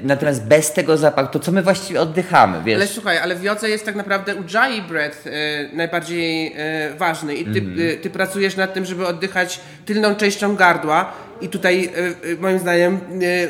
[0.04, 2.76] natomiast bez tego zapachu, to co my właściwie oddychamy, wiesz?
[2.76, 5.32] Ale słuchaj, ale w jodze jest tak naprawdę ujjayi breath e,
[5.74, 7.78] najbardziej e, ważny i ty, mm.
[8.02, 11.12] ty pracujesz nad tym, żeby oddychać tylną częścią gardła
[11.42, 11.92] i tutaj
[12.40, 13.00] moim zdaniem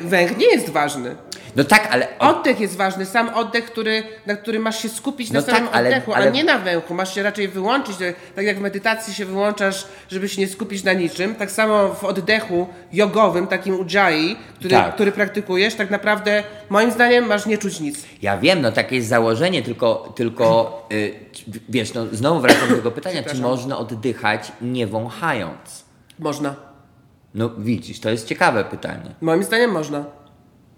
[0.04, 1.16] węch nie jest ważny.
[1.56, 2.20] No tak, ale...
[2.20, 5.76] Oddech jest ważny, sam oddech, który, na którym masz się skupić no na samym tak,
[5.76, 6.28] ale, oddechu, ale...
[6.28, 6.94] a nie na węchu.
[6.94, 7.96] Masz się raczej wyłączyć,
[8.36, 12.04] tak jak w medytacji się wyłączasz, żeby się nie skupić na niczym, tak samo w
[12.04, 14.96] oddechu jogowym, takim ujjayi, który, tak.
[14.96, 18.06] który praktykujesz, tak naprawdę moim zdaniem masz nie czuć nic.
[18.22, 21.14] Ja wiem, no takie jest założenie, tylko, tylko yy,
[21.70, 25.86] wiesz, no znowu wracam do tego pytania, czy można oddychać nie wąchając?
[26.20, 26.56] Można.
[27.34, 29.16] No widzisz, to jest ciekawe pytanie.
[29.22, 30.19] Moim zdaniem można.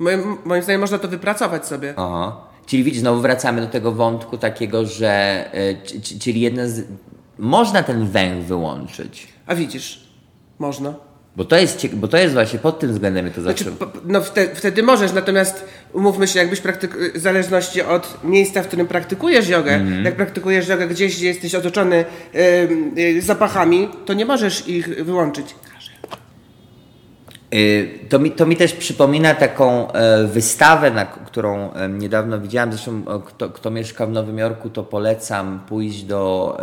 [0.01, 1.93] Moim, moim zdaniem można to wypracować sobie.
[1.97, 2.37] Aha.
[2.65, 5.45] Czyli widzisz, znowu wracamy do tego wątku takiego, że
[6.15, 6.83] y, czyli jedna z...
[7.37, 9.27] Można ten węch wyłączyć.
[9.45, 10.07] A widzisz,
[10.59, 10.93] można.
[11.35, 13.65] Bo to jest, bo to jest właśnie pod tym względem to znaczy,
[14.05, 18.87] No wtedy, wtedy możesz, natomiast umówmy się, jakbyś praktyk- w zależności od miejsca, w którym
[18.87, 20.05] praktykujesz jogę, mm -hmm.
[20.05, 22.39] jak praktykujesz jogę gdzieś, gdzie jesteś otoczony y,
[22.97, 25.55] y, zapachami, to nie możesz ich wyłączyć.
[27.53, 32.71] Y, to mi, to mi też przypomina taką e, wystawę, na którą niedawno widziałem.
[32.71, 36.57] Zresztą, kto, kto mieszka w Nowym Jorku, to polecam pójść do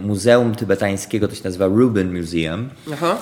[0.00, 2.68] Muzeum Tybetańskiego, to się nazywa Rubin Museum.
[2.92, 3.16] Aha.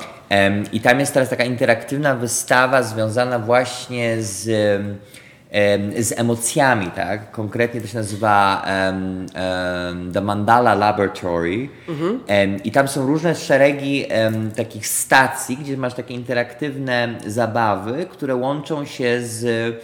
[0.72, 4.50] I tam jest teraz taka interaktywna wystawa związana właśnie z
[5.98, 7.30] z emocjami, tak?
[7.30, 12.10] Konkretnie to się nazywa um, um, The Mandala Laboratory mhm.
[12.10, 14.04] um, i tam są różne szeregi
[14.56, 19.74] takich stacji, gdzie masz takie interaktywne zabawy, które łączą się z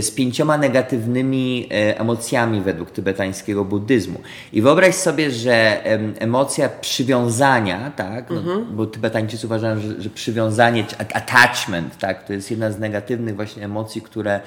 [0.00, 4.20] z pięcioma negatywnymi e, emocjami według tybetańskiego buddyzmu.
[4.52, 5.84] I wyobraź sobie, że
[6.18, 8.76] emocja przywiązania, tak, no, mhm.
[8.76, 14.02] bo Tybetańczycy uważają, że, że przywiązanie, attachment, tak, to jest jedna z negatywnych właśnie emocji,
[14.02, 14.40] które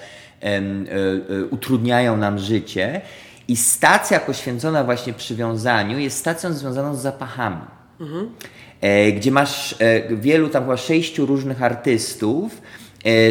[0.46, 3.02] E, e, utrudniają nam życie.
[3.48, 7.62] I stacja poświęcona właśnie przywiązaniu jest stacją związaną z zapachami.
[8.00, 8.30] Mhm.
[9.18, 9.76] Gdzie masz
[10.10, 12.62] wielu, tam chyba sześciu różnych artystów,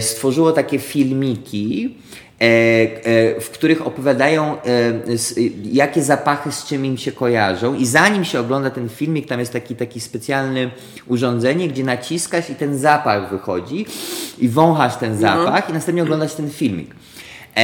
[0.01, 1.95] stworzyło takie filmiki,
[3.41, 4.57] w których opowiadają,
[5.65, 7.75] jakie zapachy z czym im się kojarzą.
[7.75, 10.71] I zanim się ogląda ten filmik, tam jest taki, taki specjalny
[11.07, 13.87] urządzenie, gdzie naciskasz i ten zapach wychodzi
[14.39, 15.71] i wąchasz ten zapach mhm.
[15.71, 16.95] i następnie oglądasz ten filmik.
[17.57, 17.61] E,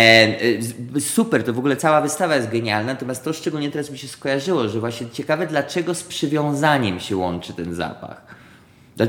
[0.97, 4.09] e, super, to w ogóle cała wystawa jest genialna, natomiast to szczególnie teraz mi się
[4.09, 8.23] skojarzyło, że właśnie ciekawe, dlaczego z przywiązaniem się łączy ten zapach.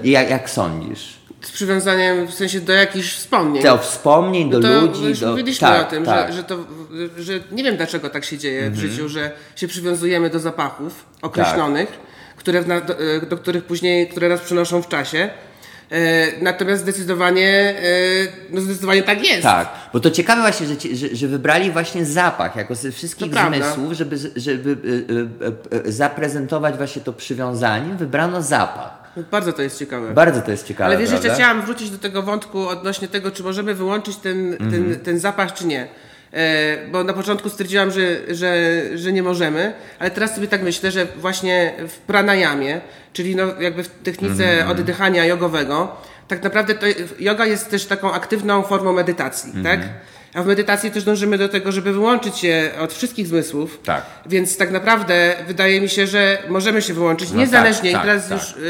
[0.03, 1.20] Jak, jak sądzisz?
[1.41, 3.63] Z przywiązaniem w sensie do jakichś wspomnień.
[3.63, 5.03] Do wspomnień, do no to ludzi.
[5.03, 5.29] Już do...
[5.29, 6.31] mówiliśmy tak, o tym, tak.
[6.31, 6.57] Że, że, to,
[7.17, 8.75] że nie wiem dlaczego tak się dzieje mhm.
[8.75, 11.99] w życiu, że się przywiązujemy do zapachów określonych, tak.
[12.35, 12.95] które do,
[13.29, 15.29] do, których później, które nas przenoszą w czasie.
[15.91, 17.83] E, natomiast zdecydowanie, e,
[18.49, 19.43] no zdecydowanie tak jest.
[19.43, 23.47] Tak, bo to ciekawe właśnie, że, że, że wybrali właśnie zapach jako ze wszystkich to
[23.47, 24.77] zmysłów, żeby, żeby
[25.87, 29.00] e, zaprezentować właśnie to przywiązanie, wybrano zapach.
[29.31, 30.13] Bardzo to jest ciekawe.
[30.13, 30.85] Bardzo to jest ciekawe.
[30.85, 31.27] Ale wiesz, prawda?
[31.27, 34.99] jeszcze chciałam wrócić do tego wątku odnośnie tego, czy możemy wyłączyć ten, ten, mm -hmm.
[34.99, 35.87] ten zapach, czy nie.
[36.33, 40.91] E, bo na początku stwierdziłam, że, że, że nie możemy, ale teraz sobie tak myślę,
[40.91, 42.81] że właśnie w pranayamie,
[43.13, 45.95] czyli no jakby w technice mm oddychania jogowego,
[46.27, 46.85] tak naprawdę to
[47.19, 49.89] yoga jest też taką aktywną formą medytacji, mm tak?
[50.33, 53.79] A w medytacji też dążymy do tego, żeby wyłączyć się od wszystkich zmysłów.
[53.85, 54.05] Tak.
[54.25, 58.07] Więc tak naprawdę wydaje mi się, że możemy się wyłączyć no niezależnie, tak, tak, i
[58.07, 58.39] teraz tak.
[58.39, 58.63] już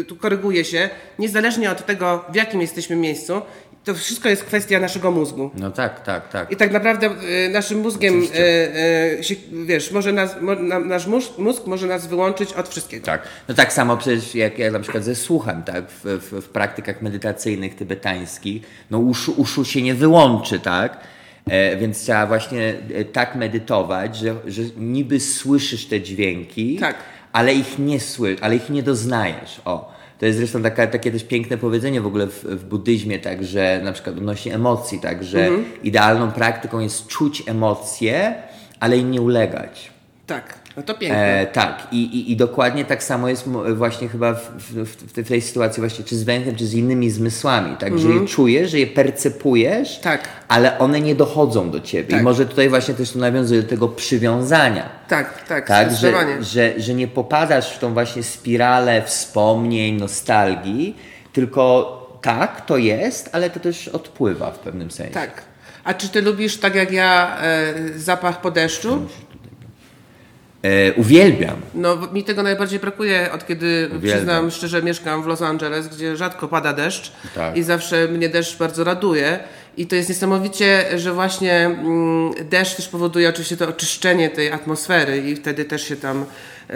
[0.00, 3.42] y, tu koryguję się, niezależnie od tego, w jakim jesteśmy miejscu,
[3.84, 5.50] to wszystko jest kwestia naszego mózgu.
[5.54, 6.52] No tak, tak, tak.
[6.52, 7.10] I tak naprawdę
[7.46, 9.34] y, naszym mózgiem, y, y, się,
[9.66, 13.06] wiesz, może nas, mo, na, nasz mózg, mózg może nas wyłączyć od wszystkiego.
[13.06, 13.22] Tak.
[13.48, 17.02] No tak samo przecież jak, jak na przykład ze słuchem, tak, w, w, w praktykach
[17.02, 21.00] medytacyjnych tybetańskich, no uszu, uszu się nie wyłączy, tak?
[21.46, 26.96] E, więc trzeba właśnie e, tak medytować, że, że niby słyszysz te dźwięki, tak.
[27.32, 29.60] ale ich nie słyszysz, ale ich nie doznajesz.
[29.64, 29.92] O.
[30.18, 33.80] To jest zresztą taka, takie też piękne powiedzenie w ogóle w, w buddyzmie, tak, że
[33.84, 35.64] na przykład odnośnie emocji, tak, że mhm.
[35.82, 38.34] idealną praktyką jest czuć emocje,
[38.80, 39.90] ale im nie ulegać.
[40.26, 40.58] Tak.
[40.76, 41.40] No to piękne.
[41.40, 45.40] E, tak, I, i, i dokładnie tak samo jest właśnie chyba w, w, w, tej
[45.40, 48.26] sytuacji właśnie, czy z węchem, czy z innymi zmysłami, tak, że je mhm.
[48.26, 50.28] czujesz, że je percepujesz, tak.
[50.48, 52.10] ale one nie dochodzą do ciebie.
[52.10, 52.20] Tak.
[52.20, 54.88] I może tutaj właśnie też to nawiązuje do tego przywiązania.
[55.08, 60.96] Tak, tak, tak że, że, że nie popadasz w tą właśnie spiralę wspomnień, nostalgii,
[61.32, 65.14] tylko tak, to jest, ale to też odpływa w pewnym sensie.
[65.14, 65.42] Tak.
[65.84, 69.06] A czy ty lubisz, tak jak ja, e, zapach po deszczu?
[70.62, 71.56] E, uwielbiam.
[71.74, 74.16] No, mi tego najbardziej brakuje, od kiedy uwielbiam.
[74.16, 77.56] przyznam szczerze, mieszkam w Los Angeles, gdzie rzadko pada deszcz tak.
[77.56, 79.38] i zawsze mnie deszcz bardzo raduje.
[79.76, 85.18] I to jest niesamowicie, że właśnie mm, deszcz też powoduje oczywiście to oczyszczenie tej atmosfery
[85.18, 86.24] i wtedy też się tam
[86.70, 86.74] e,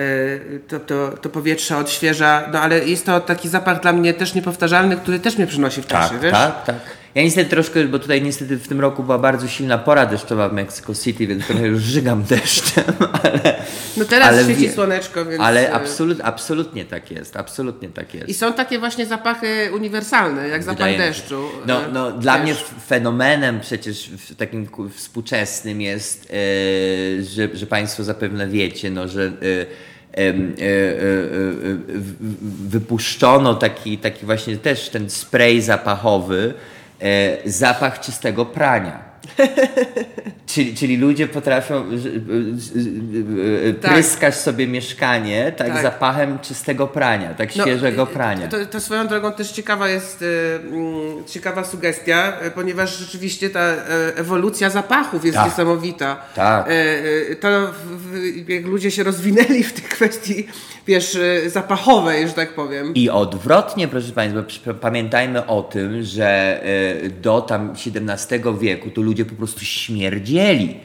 [0.69, 2.49] to, to, to powietrze odświeża.
[2.53, 5.87] No ale jest to taki zapach dla mnie też niepowtarzalny, który też mnie przynosi w
[5.87, 6.33] czasie, tak, wiesz?
[6.33, 6.77] Tak, tak.
[7.17, 10.53] Ja niestety troszkę, bo tutaj niestety w tym roku była bardzo silna pora deszczowa w
[10.53, 12.85] Mexico City, więc trochę już żygam deszczem,
[13.23, 13.57] ale...
[13.97, 15.41] No teraz ale świeci wie, słoneczko, więc...
[15.43, 18.29] Ale absolut, absolutnie tak jest, absolutnie tak jest.
[18.29, 21.49] I są takie właśnie zapachy uniwersalne, jak zapach Wydaje deszczu.
[21.67, 22.55] No, no dla mnie
[22.87, 29.33] fenomenem przecież takim współczesnym jest, yy, że, że Państwo zapewne wiecie, no, że...
[29.43, 29.67] Yy,
[32.69, 36.76] wypuszczono taki, taki właśnie też ten spray zapachowy, e,
[37.45, 39.06] zapach czystego prania.
[40.47, 41.85] czyli, czyli ludzie potrafią
[43.81, 43.93] tak.
[43.93, 48.49] pryskać sobie mieszkanie tak, tak, zapachem czystego prania, tak no, świeżego prania.
[48.49, 50.27] To, to, swoją drogą też ciekawa jest y,
[51.27, 53.77] ciekawa sugestia, ponieważ rzeczywiście ta e,
[54.17, 55.47] ewolucja zapachów jest tak.
[55.47, 56.17] niesamowita.
[56.35, 56.69] Tak.
[57.41, 57.49] to
[58.49, 60.47] jak ludzie się rozwinęli w tej kwestii
[60.87, 62.95] wiesz, zapachowej, że tak powiem.
[62.95, 66.61] I odwrotnie, proszę Państwa, pamiętajmy o tym, że
[67.23, 70.77] do tam XVII wieku tu ludzie ludzie po prostu śmierdzieli.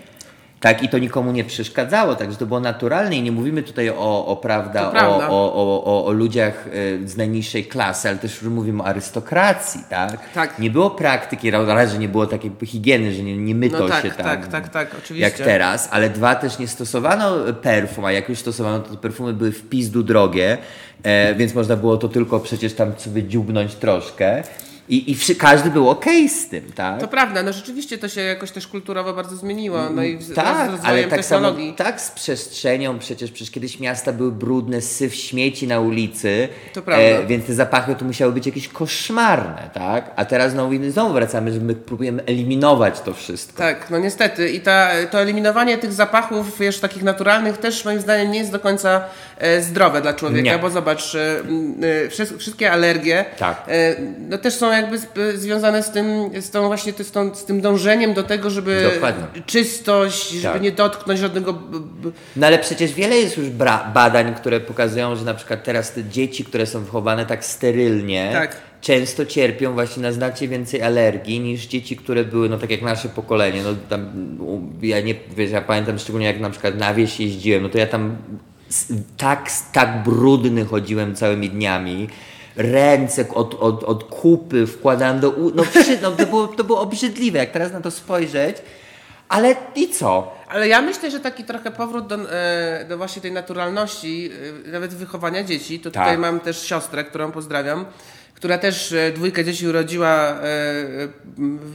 [0.60, 4.26] Tak, i to nikomu nie przeszkadzało, także to było naturalne i nie mówimy tutaj o,
[4.26, 5.30] o prawda, prawda.
[5.30, 10.34] O, o, o, o, ludziach e, z najniższej klasy, ale też mówimy o arystokracji, tak?
[10.34, 10.60] tak.
[10.60, 14.04] Nie było praktyki, raz, że nie było takiej higieny, że nie, nie myto no tak,
[14.04, 14.26] się tam.
[14.26, 15.30] Tak, tak, tak, oczywiście.
[15.30, 19.52] Jak teraz, ale dwa, też nie stosowano perfum, a jak już stosowano, to perfumy były
[19.52, 20.58] w pizdu drogie,
[21.04, 24.44] e, więc można było to tylko przecież tam sobie dziubnąć troszkę.
[24.90, 27.02] I, i każdy był okej okay z tym, tak?
[27.02, 29.90] To prawda, no rzeczywiście to się jakoś też kulturowo bardzo zmieniło.
[29.90, 31.66] No i z, tak, z ale tak technologii.
[31.66, 36.82] samo tak z przestrzenią, przecież, przecież kiedyś miasta były brudne, syf śmieci na ulicy, to
[36.82, 37.04] prawda.
[37.04, 40.12] E, więc te zapachy to musiały być jakieś koszmarne, tak?
[40.16, 43.58] A teraz znowu, znowu wracamy, że my próbujemy eliminować to wszystko.
[43.58, 48.32] Tak, no niestety i ta, to eliminowanie tych zapachów, wiesz, takich naturalnych też moim zdaniem
[48.32, 49.04] nie jest do końca
[49.38, 50.60] e, zdrowe dla człowieka, nie.
[50.60, 51.42] bo zobacz, e,
[52.06, 53.64] e, wszystkie alergie tak.
[53.68, 53.96] E,
[54.30, 54.98] no też są jakby
[55.38, 56.06] związane z tym,
[56.42, 59.42] z tą właśnie z, tą, z tym dążeniem do tego, żeby Dokładnie.
[59.46, 60.62] czystość, żeby tak.
[60.62, 61.60] nie dotknąć żadnego...
[62.36, 63.50] No ale przecież wiele jest już
[63.94, 68.56] badań, które pokazują, że na przykład teraz te dzieci, które są wychowane tak sterylnie, tak.
[68.82, 73.10] często cierpią właśnie na znacznie więcej alergii niż dzieci, które były, no tak jak nasze
[73.10, 73.64] pokolenie.
[73.64, 74.12] No tam,
[74.82, 77.88] ja nie, wiesz, ja pamiętam szczególnie jak na przykład na wieś jeździłem, no to ja
[77.88, 78.16] tam
[79.18, 82.08] tak, tak brudny chodziłem całymi dniami,
[82.56, 85.34] ręce od, od, od kupy wkładałem do...
[85.56, 85.64] No,
[86.02, 88.58] no to, było, to było obrzydliwe, jak teraz na to spojrzeć.
[89.30, 90.36] Ale i co?
[90.48, 94.32] Ale ja myślę, że taki trochę powrót do, e, do właśnie tej naturalności,
[94.68, 96.04] e, nawet wychowania dzieci, to tak.
[96.04, 97.86] tutaj mam też siostrę, którą pozdrawiam,
[98.42, 100.36] która też e, dwójkę dzieci urodziła e,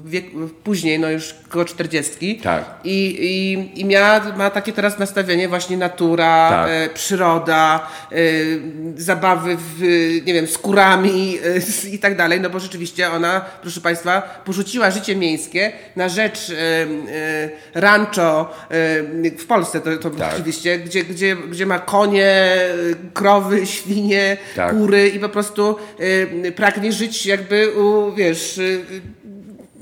[0.04, 0.24] wiek,
[0.64, 2.36] później, no już koło czterdziestki.
[2.36, 2.64] Tak.
[2.84, 6.68] I, i, i miała, ma takie teraz nastawienie właśnie natura, tak.
[6.70, 8.16] e, przyroda, e,
[8.96, 9.80] zabawy w,
[10.26, 11.38] nie wiem, skórami
[11.84, 16.50] e, i tak dalej, no bo rzeczywiście ona, proszę Państwa, porzuciła życie miejskie na rzecz
[16.50, 18.54] e, rancho
[19.38, 20.32] w Polsce, to, to tak.
[20.34, 22.46] oczywiście, gdzie, gdzie, gdzie ma konie,
[23.14, 24.70] krowy, świnie, tak.
[24.70, 25.76] kury i po prostu
[26.57, 28.84] pragnie żyć jakby u, wiesz, y,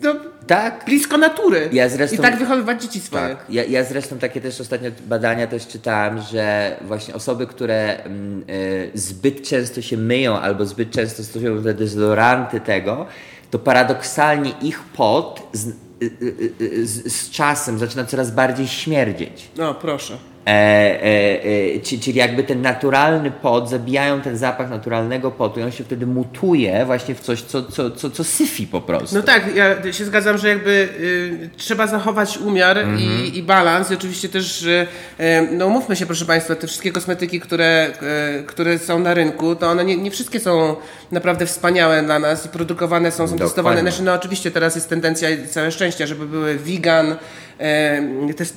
[0.03, 0.15] no,
[0.47, 0.85] tak.
[0.85, 1.69] blisko natury.
[1.73, 3.29] Ja zresztą, I tak wychowywać dzieci swoje.
[3.29, 3.45] Tak.
[3.49, 8.91] Ja, ja zresztą takie też ostatnio badania też czytałem, że właśnie osoby, które mm, y,
[8.95, 13.07] zbyt często się myją albo zbyt często stosują te dezodoranty tego,
[13.51, 15.69] to paradoksalnie ich pot z,
[16.03, 19.49] y, z, z czasem zaczyna coraz bardziej śmierdzieć.
[19.57, 20.19] No, proszę.
[20.47, 25.71] E, e, e, czyli jakby ten naturalny pot, zabijają ten zapach naturalnego potu i on
[25.71, 29.17] się wtedy mutuje właśnie w coś, co, co, co, co syfi po prostu.
[29.17, 33.01] No tak, ja się zgadzam, że jakby y, trzeba zachować umiar mm -hmm.
[33.01, 33.35] i, mhm.
[33.35, 33.91] i balans.
[33.91, 34.87] I oczywiście też, y,
[35.53, 37.93] no mówmy się proszę Państwa, te wszystkie kosmetyki, które,
[38.41, 40.77] y, które są na rynku, to one nie, nie wszystkie są
[41.13, 43.81] naprawdę wspaniałe dla nas i produkowane są, są testowane.
[43.81, 47.17] Znaczy, no oczywiście teraz jest tendencja i całe szczęście, żeby były vegan,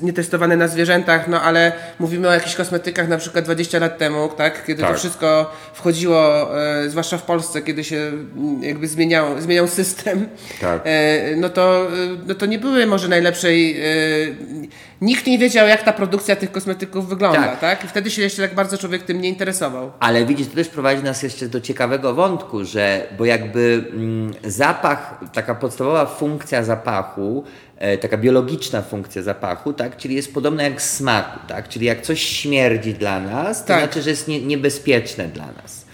[0.01, 4.65] nietestowane na zwierzętach, no ale mówimy o jakichś kosmetykach na przykład 20 lat temu, tak?
[4.65, 4.91] Kiedy tak.
[4.91, 10.27] to wszystko wchodziło, e, zwłaszcza w Polsce, kiedy się mm, jakby zmieniał, zmieniał system,
[10.61, 10.81] tak.
[10.85, 11.87] E, no, to,
[12.27, 13.77] no to nie były może najlepszej
[15.01, 17.59] nikt nie wiedział, jak ta produkcja tych kosmetyków wygląda, tak.
[17.59, 17.83] tak?
[17.83, 19.91] I wtedy się jeszcze tak bardzo człowiek tym nie interesował.
[19.99, 25.19] Ale widzisz, to też prowadzi nas jeszcze do ciekawego wątku, że bo jakby mm, zapach,
[25.33, 27.66] taka podstawowa funkcja zapachu, e,
[28.01, 29.97] taka biologiczna funkcja zapachu, tak?
[29.97, 31.69] Czyli jest podobna jak smaku, tak?
[31.69, 33.79] Czyli jak coś śmierdzi dla nas, to tak.
[33.79, 35.85] znaczy, że jest nie, niebezpieczne dla nas.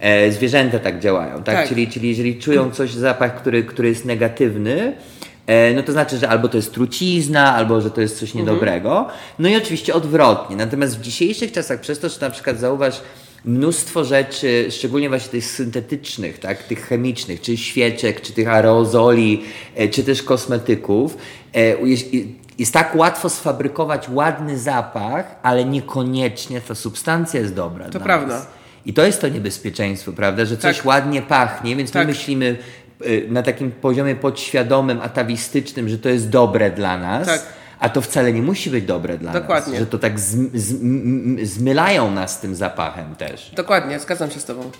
[0.00, 1.56] E, zwierzęta tak działają, tak?
[1.56, 1.68] tak?
[1.68, 4.92] Czyli, czyli jeżeli czują coś, zapach, który, który jest negatywny,
[5.74, 9.08] no to znaczy, że albo to jest trucizna, albo że to jest coś niedobrego.
[9.38, 10.56] No i oczywiście odwrotnie.
[10.56, 13.00] Natomiast w dzisiejszych czasach, przez to, że na przykład zauważ,
[13.44, 19.88] mnóstwo rzeczy, szczególnie właśnie tych syntetycznych, tak, tych chemicznych, czy świeczek, czy tych aerozoli, e,
[19.88, 21.16] czy też kosmetyków,
[21.54, 21.76] e,
[22.58, 27.88] jest, tak łatwo sfabrykować ładny zapach, ale niekoniecznie ta substancja jest dobra.
[27.88, 28.34] To prawda.
[28.34, 28.46] Nas.
[28.86, 30.86] I to jest to niebezpieczeństwo, prawda, że coś tak.
[30.86, 32.06] ładnie pachnie, więc tak.
[32.06, 32.56] my myślimy
[33.00, 37.26] e, na takim poziomie podświadomym, atawistycznym, że to jest dobre dla nas.
[37.26, 39.72] Tak a to wcale nie musi być dobre dla Dokładnie.
[39.72, 39.80] nas.
[39.80, 43.50] Że to tak z, z, zmylają nas tym zapachem też.
[43.56, 44.70] Dokładnie, zgadzam się z Tobą.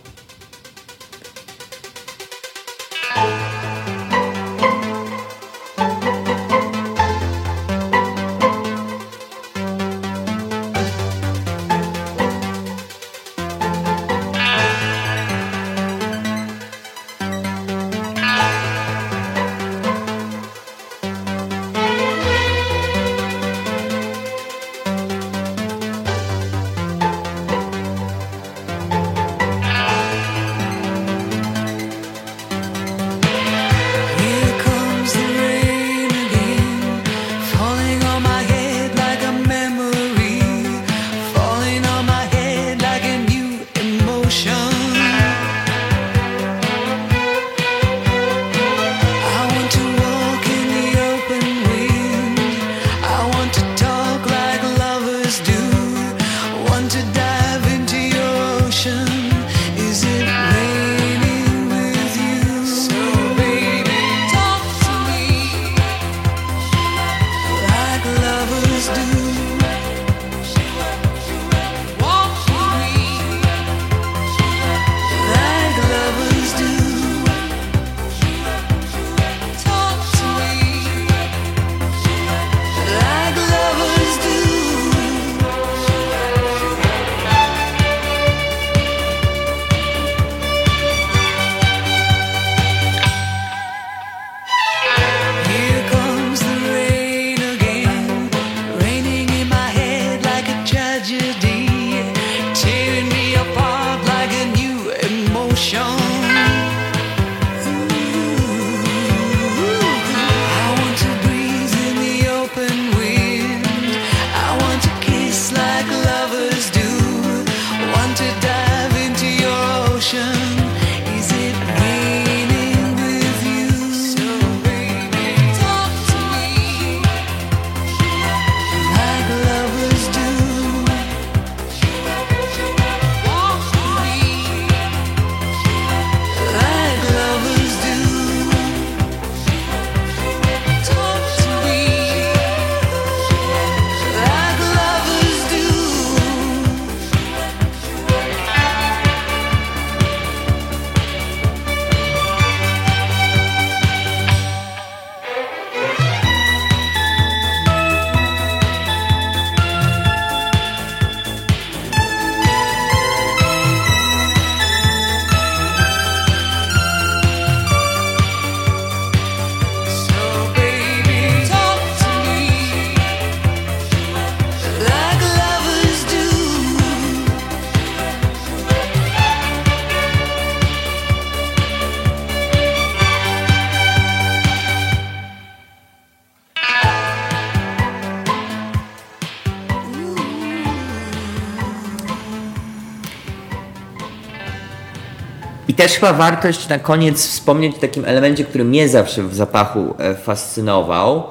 [195.85, 200.15] Też chyba wartość na koniec wspomnieć o takim elemencie, który mnie zawsze w zapachu e,
[200.15, 201.23] fascynował,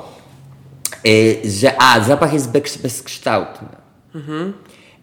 [1.06, 2.52] e, że a, zapach jest
[2.82, 3.68] bezkształtny.
[4.16, 4.54] Mhm.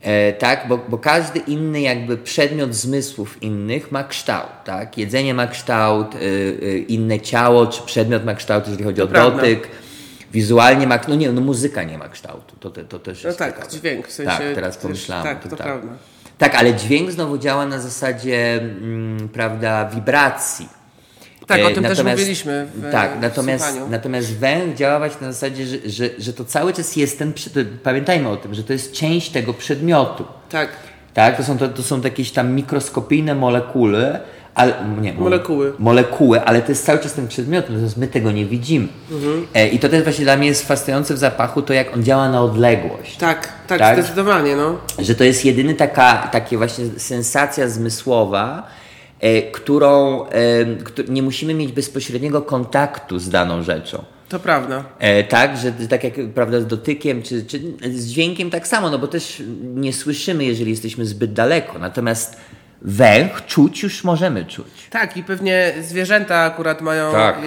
[0.01, 4.99] E, tak, bo, bo każdy inny jakby przedmiot zmysłów innych ma kształt, tak?
[4.99, 9.09] Jedzenie ma kształt, y, y, inne ciało czy przedmiot ma kształt, jeżeli chodzi to o
[9.09, 9.37] prawda.
[9.37, 9.69] dotyk.
[10.33, 13.39] Wizualnie ma, no nie, no muzyka nie ma kształtu, to, to, to też no jest
[13.39, 13.71] tak, ciekawe.
[13.71, 14.39] dźwięk, w sensie...
[14.39, 15.25] Tak, teraz pomyślałem.
[15.25, 15.67] Tak, to, to tak.
[15.67, 15.89] prawda.
[16.41, 20.69] Tak, ale dźwięk znowu działa na zasadzie, mm, prawda, wibracji.
[21.47, 22.67] Tak, o tym natomiast, też mówiliśmy.
[22.75, 26.97] W, tak, natomiast, natomiast węch działa właśnie na zasadzie, że, że, że to cały czas
[26.97, 27.33] jest ten.
[27.83, 30.25] Pamiętajmy o tym, że to jest część tego przedmiotu.
[30.51, 30.69] Tak.
[31.15, 34.19] Tak, to są, to, to są jakieś tam mikroskopijne molekuły,
[34.61, 35.73] ale, nie, molekuły.
[35.79, 38.89] Molekuły, ale to jest cały czas ten przedmiot, natomiast my tego nie widzimy.
[39.11, 39.47] Mhm.
[39.55, 42.29] E, I to też właśnie dla mnie jest fascynujące w zapachu, to jak on działa
[42.29, 43.17] na odległość.
[43.17, 43.99] Tak, tak, tak?
[43.99, 44.57] zdecydowanie.
[44.57, 44.79] No.
[44.99, 48.67] Że to jest jedyny taka takie właśnie sensacja zmysłowa,
[49.21, 50.31] e, którą e,
[51.09, 54.05] nie musimy mieć bezpośredniego kontaktu z daną rzeczą.
[54.29, 54.85] To prawda.
[54.99, 58.99] E, tak, że tak jak prawda, z dotykiem czy, czy z dźwiękiem tak samo, no
[58.99, 59.43] bo też
[59.75, 61.79] nie słyszymy, jeżeli jesteśmy zbyt daleko.
[61.79, 62.37] Natomiast
[62.83, 64.87] węch czuć już możemy czuć.
[64.91, 67.37] Tak, i pewnie zwierzęta akurat mają Tak.
[67.37, 67.41] e,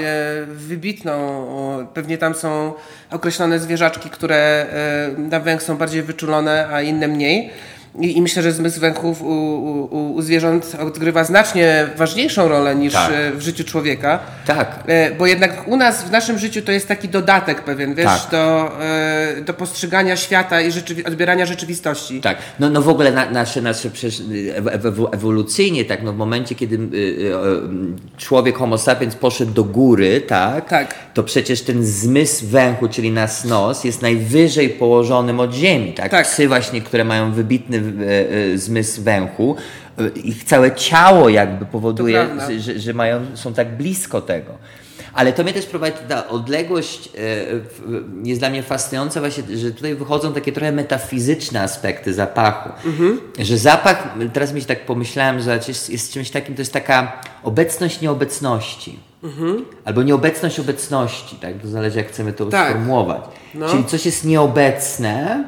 [0.46, 2.74] wybitną, pewnie tam są
[3.12, 7.50] określone zwierzaczki, które e, na węch są bardziej wyczulone, a inne mniej.
[8.00, 12.94] I, I myślę, że zmysł węchów u, u, u zwierząt odgrywa znacznie ważniejszą rolę niż
[12.94, 13.12] Tak.
[13.14, 14.20] e, w życiu człowieka.
[14.46, 14.84] Tak.
[14.88, 18.32] E, Bo jednak u nas, w naszym życiu to jest taki dodatek pewien, wiesz, Tak.
[18.32, 22.22] do, e, do postrzegania świata i rzeczywi- odbierania rzeczywistości.
[22.22, 23.90] Tak, no, no w ogóle na, nasze, nasze
[25.12, 27.32] ewolucyjnie, tak, no w momencie, kiedy y,
[28.18, 30.96] człowiek homo sapiens poszedł do góry, tak, Tak.
[31.14, 36.12] to przecież ten zmysł węchu, czyli nas nos, jest najwyżej położonym od ziemi, tak?
[36.12, 36.26] Tak.
[36.28, 37.83] Psy właśnie, które mają wybitny
[38.56, 39.56] zmysł węchu,
[40.00, 42.28] y, ich całe ciało jakby powoduje,
[42.60, 44.52] że, że, mają, są tak blisko tego.
[45.14, 47.20] Ale to mnie też prowadzi, ta odległość e,
[48.24, 52.70] jest dla mnie fascynująca właśnie, że tutaj wychodzą takie trochę metafizyczne aspekty zapachu.
[53.40, 57.22] Że zapach, teraz mi się tak pomyślałem, że jest, jest czymś takim, to jest taka
[57.44, 59.00] obecność nieobecności.
[59.86, 61.54] Albo nieobecność obecności, tak?
[61.62, 62.70] To zależy jak chcemy to Tak.
[62.70, 63.22] sformułować.
[63.54, 63.70] No.
[63.70, 65.44] Czyli coś jest nieobecne,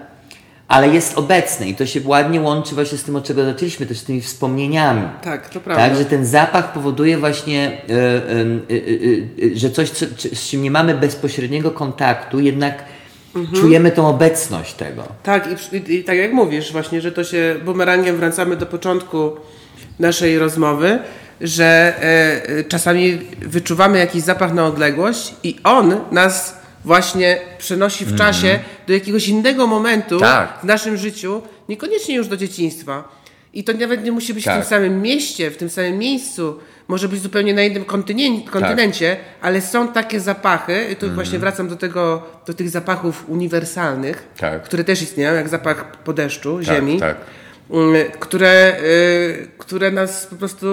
[0.67, 3.97] ale jest obecne i to się ładnie łączy właśnie z tym, od czego zaczęliśmy, też
[3.97, 5.01] z tymi wspomnieniami.
[5.23, 5.87] Tak, to prawda.
[5.87, 10.61] Tak, że ten zapach powoduje właśnie, e, e, e, że coś, co, czy- z czym
[10.63, 12.83] nie mamy bezpośredniego kontaktu, jednak
[13.35, 13.61] Mhm.
[13.61, 15.03] czujemy tą obecność tego.
[15.23, 19.31] Tak, i, i, i tak jak mówisz, właśnie, że to się bumerangiem wracamy do początku
[19.99, 20.99] naszej rozmowy,
[21.41, 21.93] że
[22.67, 29.27] czasami wyczuwamy jakiś zapach na odległość i on nas właśnie przenosi w czasie do jakiegoś
[29.27, 30.19] innego momentu.
[30.19, 30.59] Tak.
[30.61, 33.03] w naszym życiu, niekoniecznie już do dzieciństwa.
[33.53, 34.55] I to nawet nie musi być w Tak.
[34.55, 36.59] tym samym mieście, w tym samym miejscu.
[36.87, 41.67] Może być zupełnie na innym kontynien- kontynencie, ale są takie zapachy, i tu właśnie wracam
[41.67, 44.63] do tego, do tych zapachów uniwersalnych, Tak.
[44.63, 47.17] które też istnieją, jak zapach po deszczu, ziemi, tak.
[47.71, 50.67] y, które, y, które nas po prostu,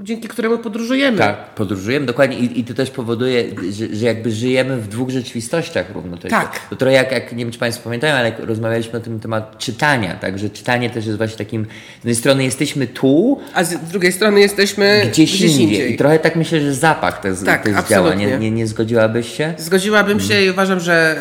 [0.00, 1.18] y, dzięki któremu podróżujemy.
[1.18, 5.90] Tak, podróżujemy dokładnie i, i to też powoduje, że, że jakby żyjemy w dwóch rzeczywistościach
[5.94, 6.30] równocześnie.
[6.30, 6.60] Tak.
[6.70, 9.58] To trochę jak, jak, nie wiem czy Państwo pamiętają, ale jak rozmawialiśmy o tym temat
[9.58, 13.90] czytania, tak, że czytanie też jest właśnie takim, z jednej strony jesteśmy tu, A z
[13.90, 15.62] drugiej strony jesteśmy gdzieś, gdzieś indziej.
[15.66, 15.92] indziej.
[15.92, 18.14] I trochę tak myślę, że zapach też, Tak, też działa.
[18.14, 19.54] Nie, nie, nie zgodziłabyś się?
[19.58, 21.16] Zgodziłabym się i uważam, że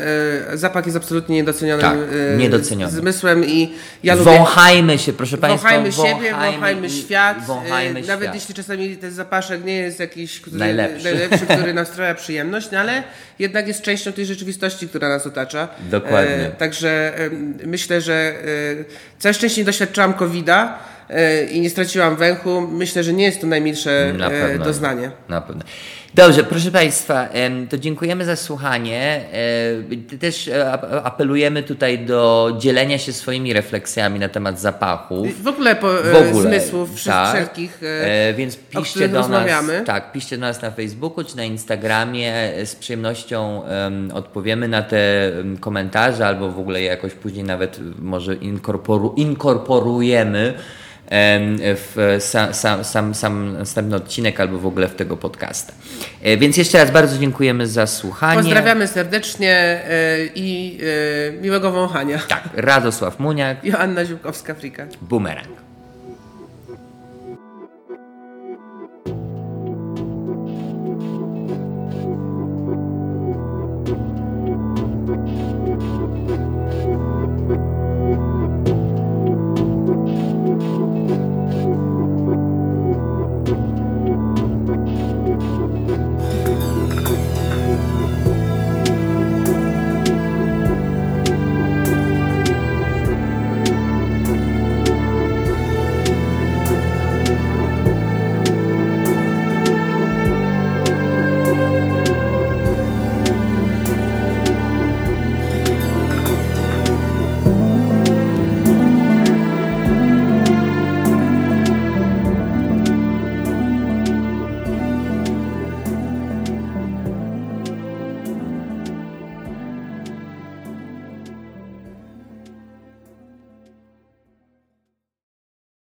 [0.53, 1.97] y, zapach jest absolutnie niedocenionym Tak,
[2.33, 2.91] y, niedoceniony.
[2.91, 3.71] zmysłem i
[4.03, 4.31] ja lubię...
[4.37, 5.69] Wąchajmy się, proszę Państwa.
[5.69, 7.37] Wąchajmy siebie, wąchajmy i- świat.
[7.37, 8.35] i Wąchajmy e, Nawet świat.
[8.35, 11.03] jeśli czasami ten zapaszek nie jest jakiś który, Najlepszy.
[11.03, 13.03] najlepszy który nam sprawia przyjemność, no ale
[13.39, 15.67] jednak jest częścią tej rzeczywistości, która nas otacza.
[15.89, 16.51] Dokładnie.
[16.57, 17.29] także e,
[17.65, 18.39] myślę, że e,
[19.19, 20.90] całe szczęście nie doświadczyłam COVID-a e,
[21.51, 22.61] i nie straciłam węchu.
[22.61, 25.11] Myślę, że nie jest to najmilsze Na e, doznanie.
[25.29, 25.63] Na pewno.
[26.13, 27.29] Dobrze, proszę Państwa,
[27.69, 29.21] to dziękujemy za słuchanie.
[30.13, 35.43] E, Też e, ap- apelujemy tutaj do dzielenia się swoimi refleksjami na temat zapachów.
[35.43, 36.43] W ogóle po, W ogóle.
[36.49, 37.29] zmysłów tak.
[37.35, 37.83] wszelkich.
[37.83, 39.65] E, E, więc piszcie do nas.
[39.85, 42.33] Tak, piszcie do nas na Facebooku czy na Instagramie.
[42.33, 47.79] E, Z przyjemnością em, odpowiemy na te komentarze, albo w ogóle je jakoś później nawet
[47.99, 50.53] może inkorporu, inkorporujemy em,
[51.11, 55.73] w sam, sam, sam, sam następny odcinek albo w ogóle w tego podcasta.
[56.21, 58.41] E, Więc jeszcze raz bardzo dziękujemy za słuchanie.
[58.41, 60.79] Pozdrawiamy serdecznie e, i
[61.29, 62.19] e, miłego wąchania.
[62.27, 64.87] Tak, Radosław Muniak, Joanna Ziółkowska-Frika.
[65.01, 65.70] Bumerang.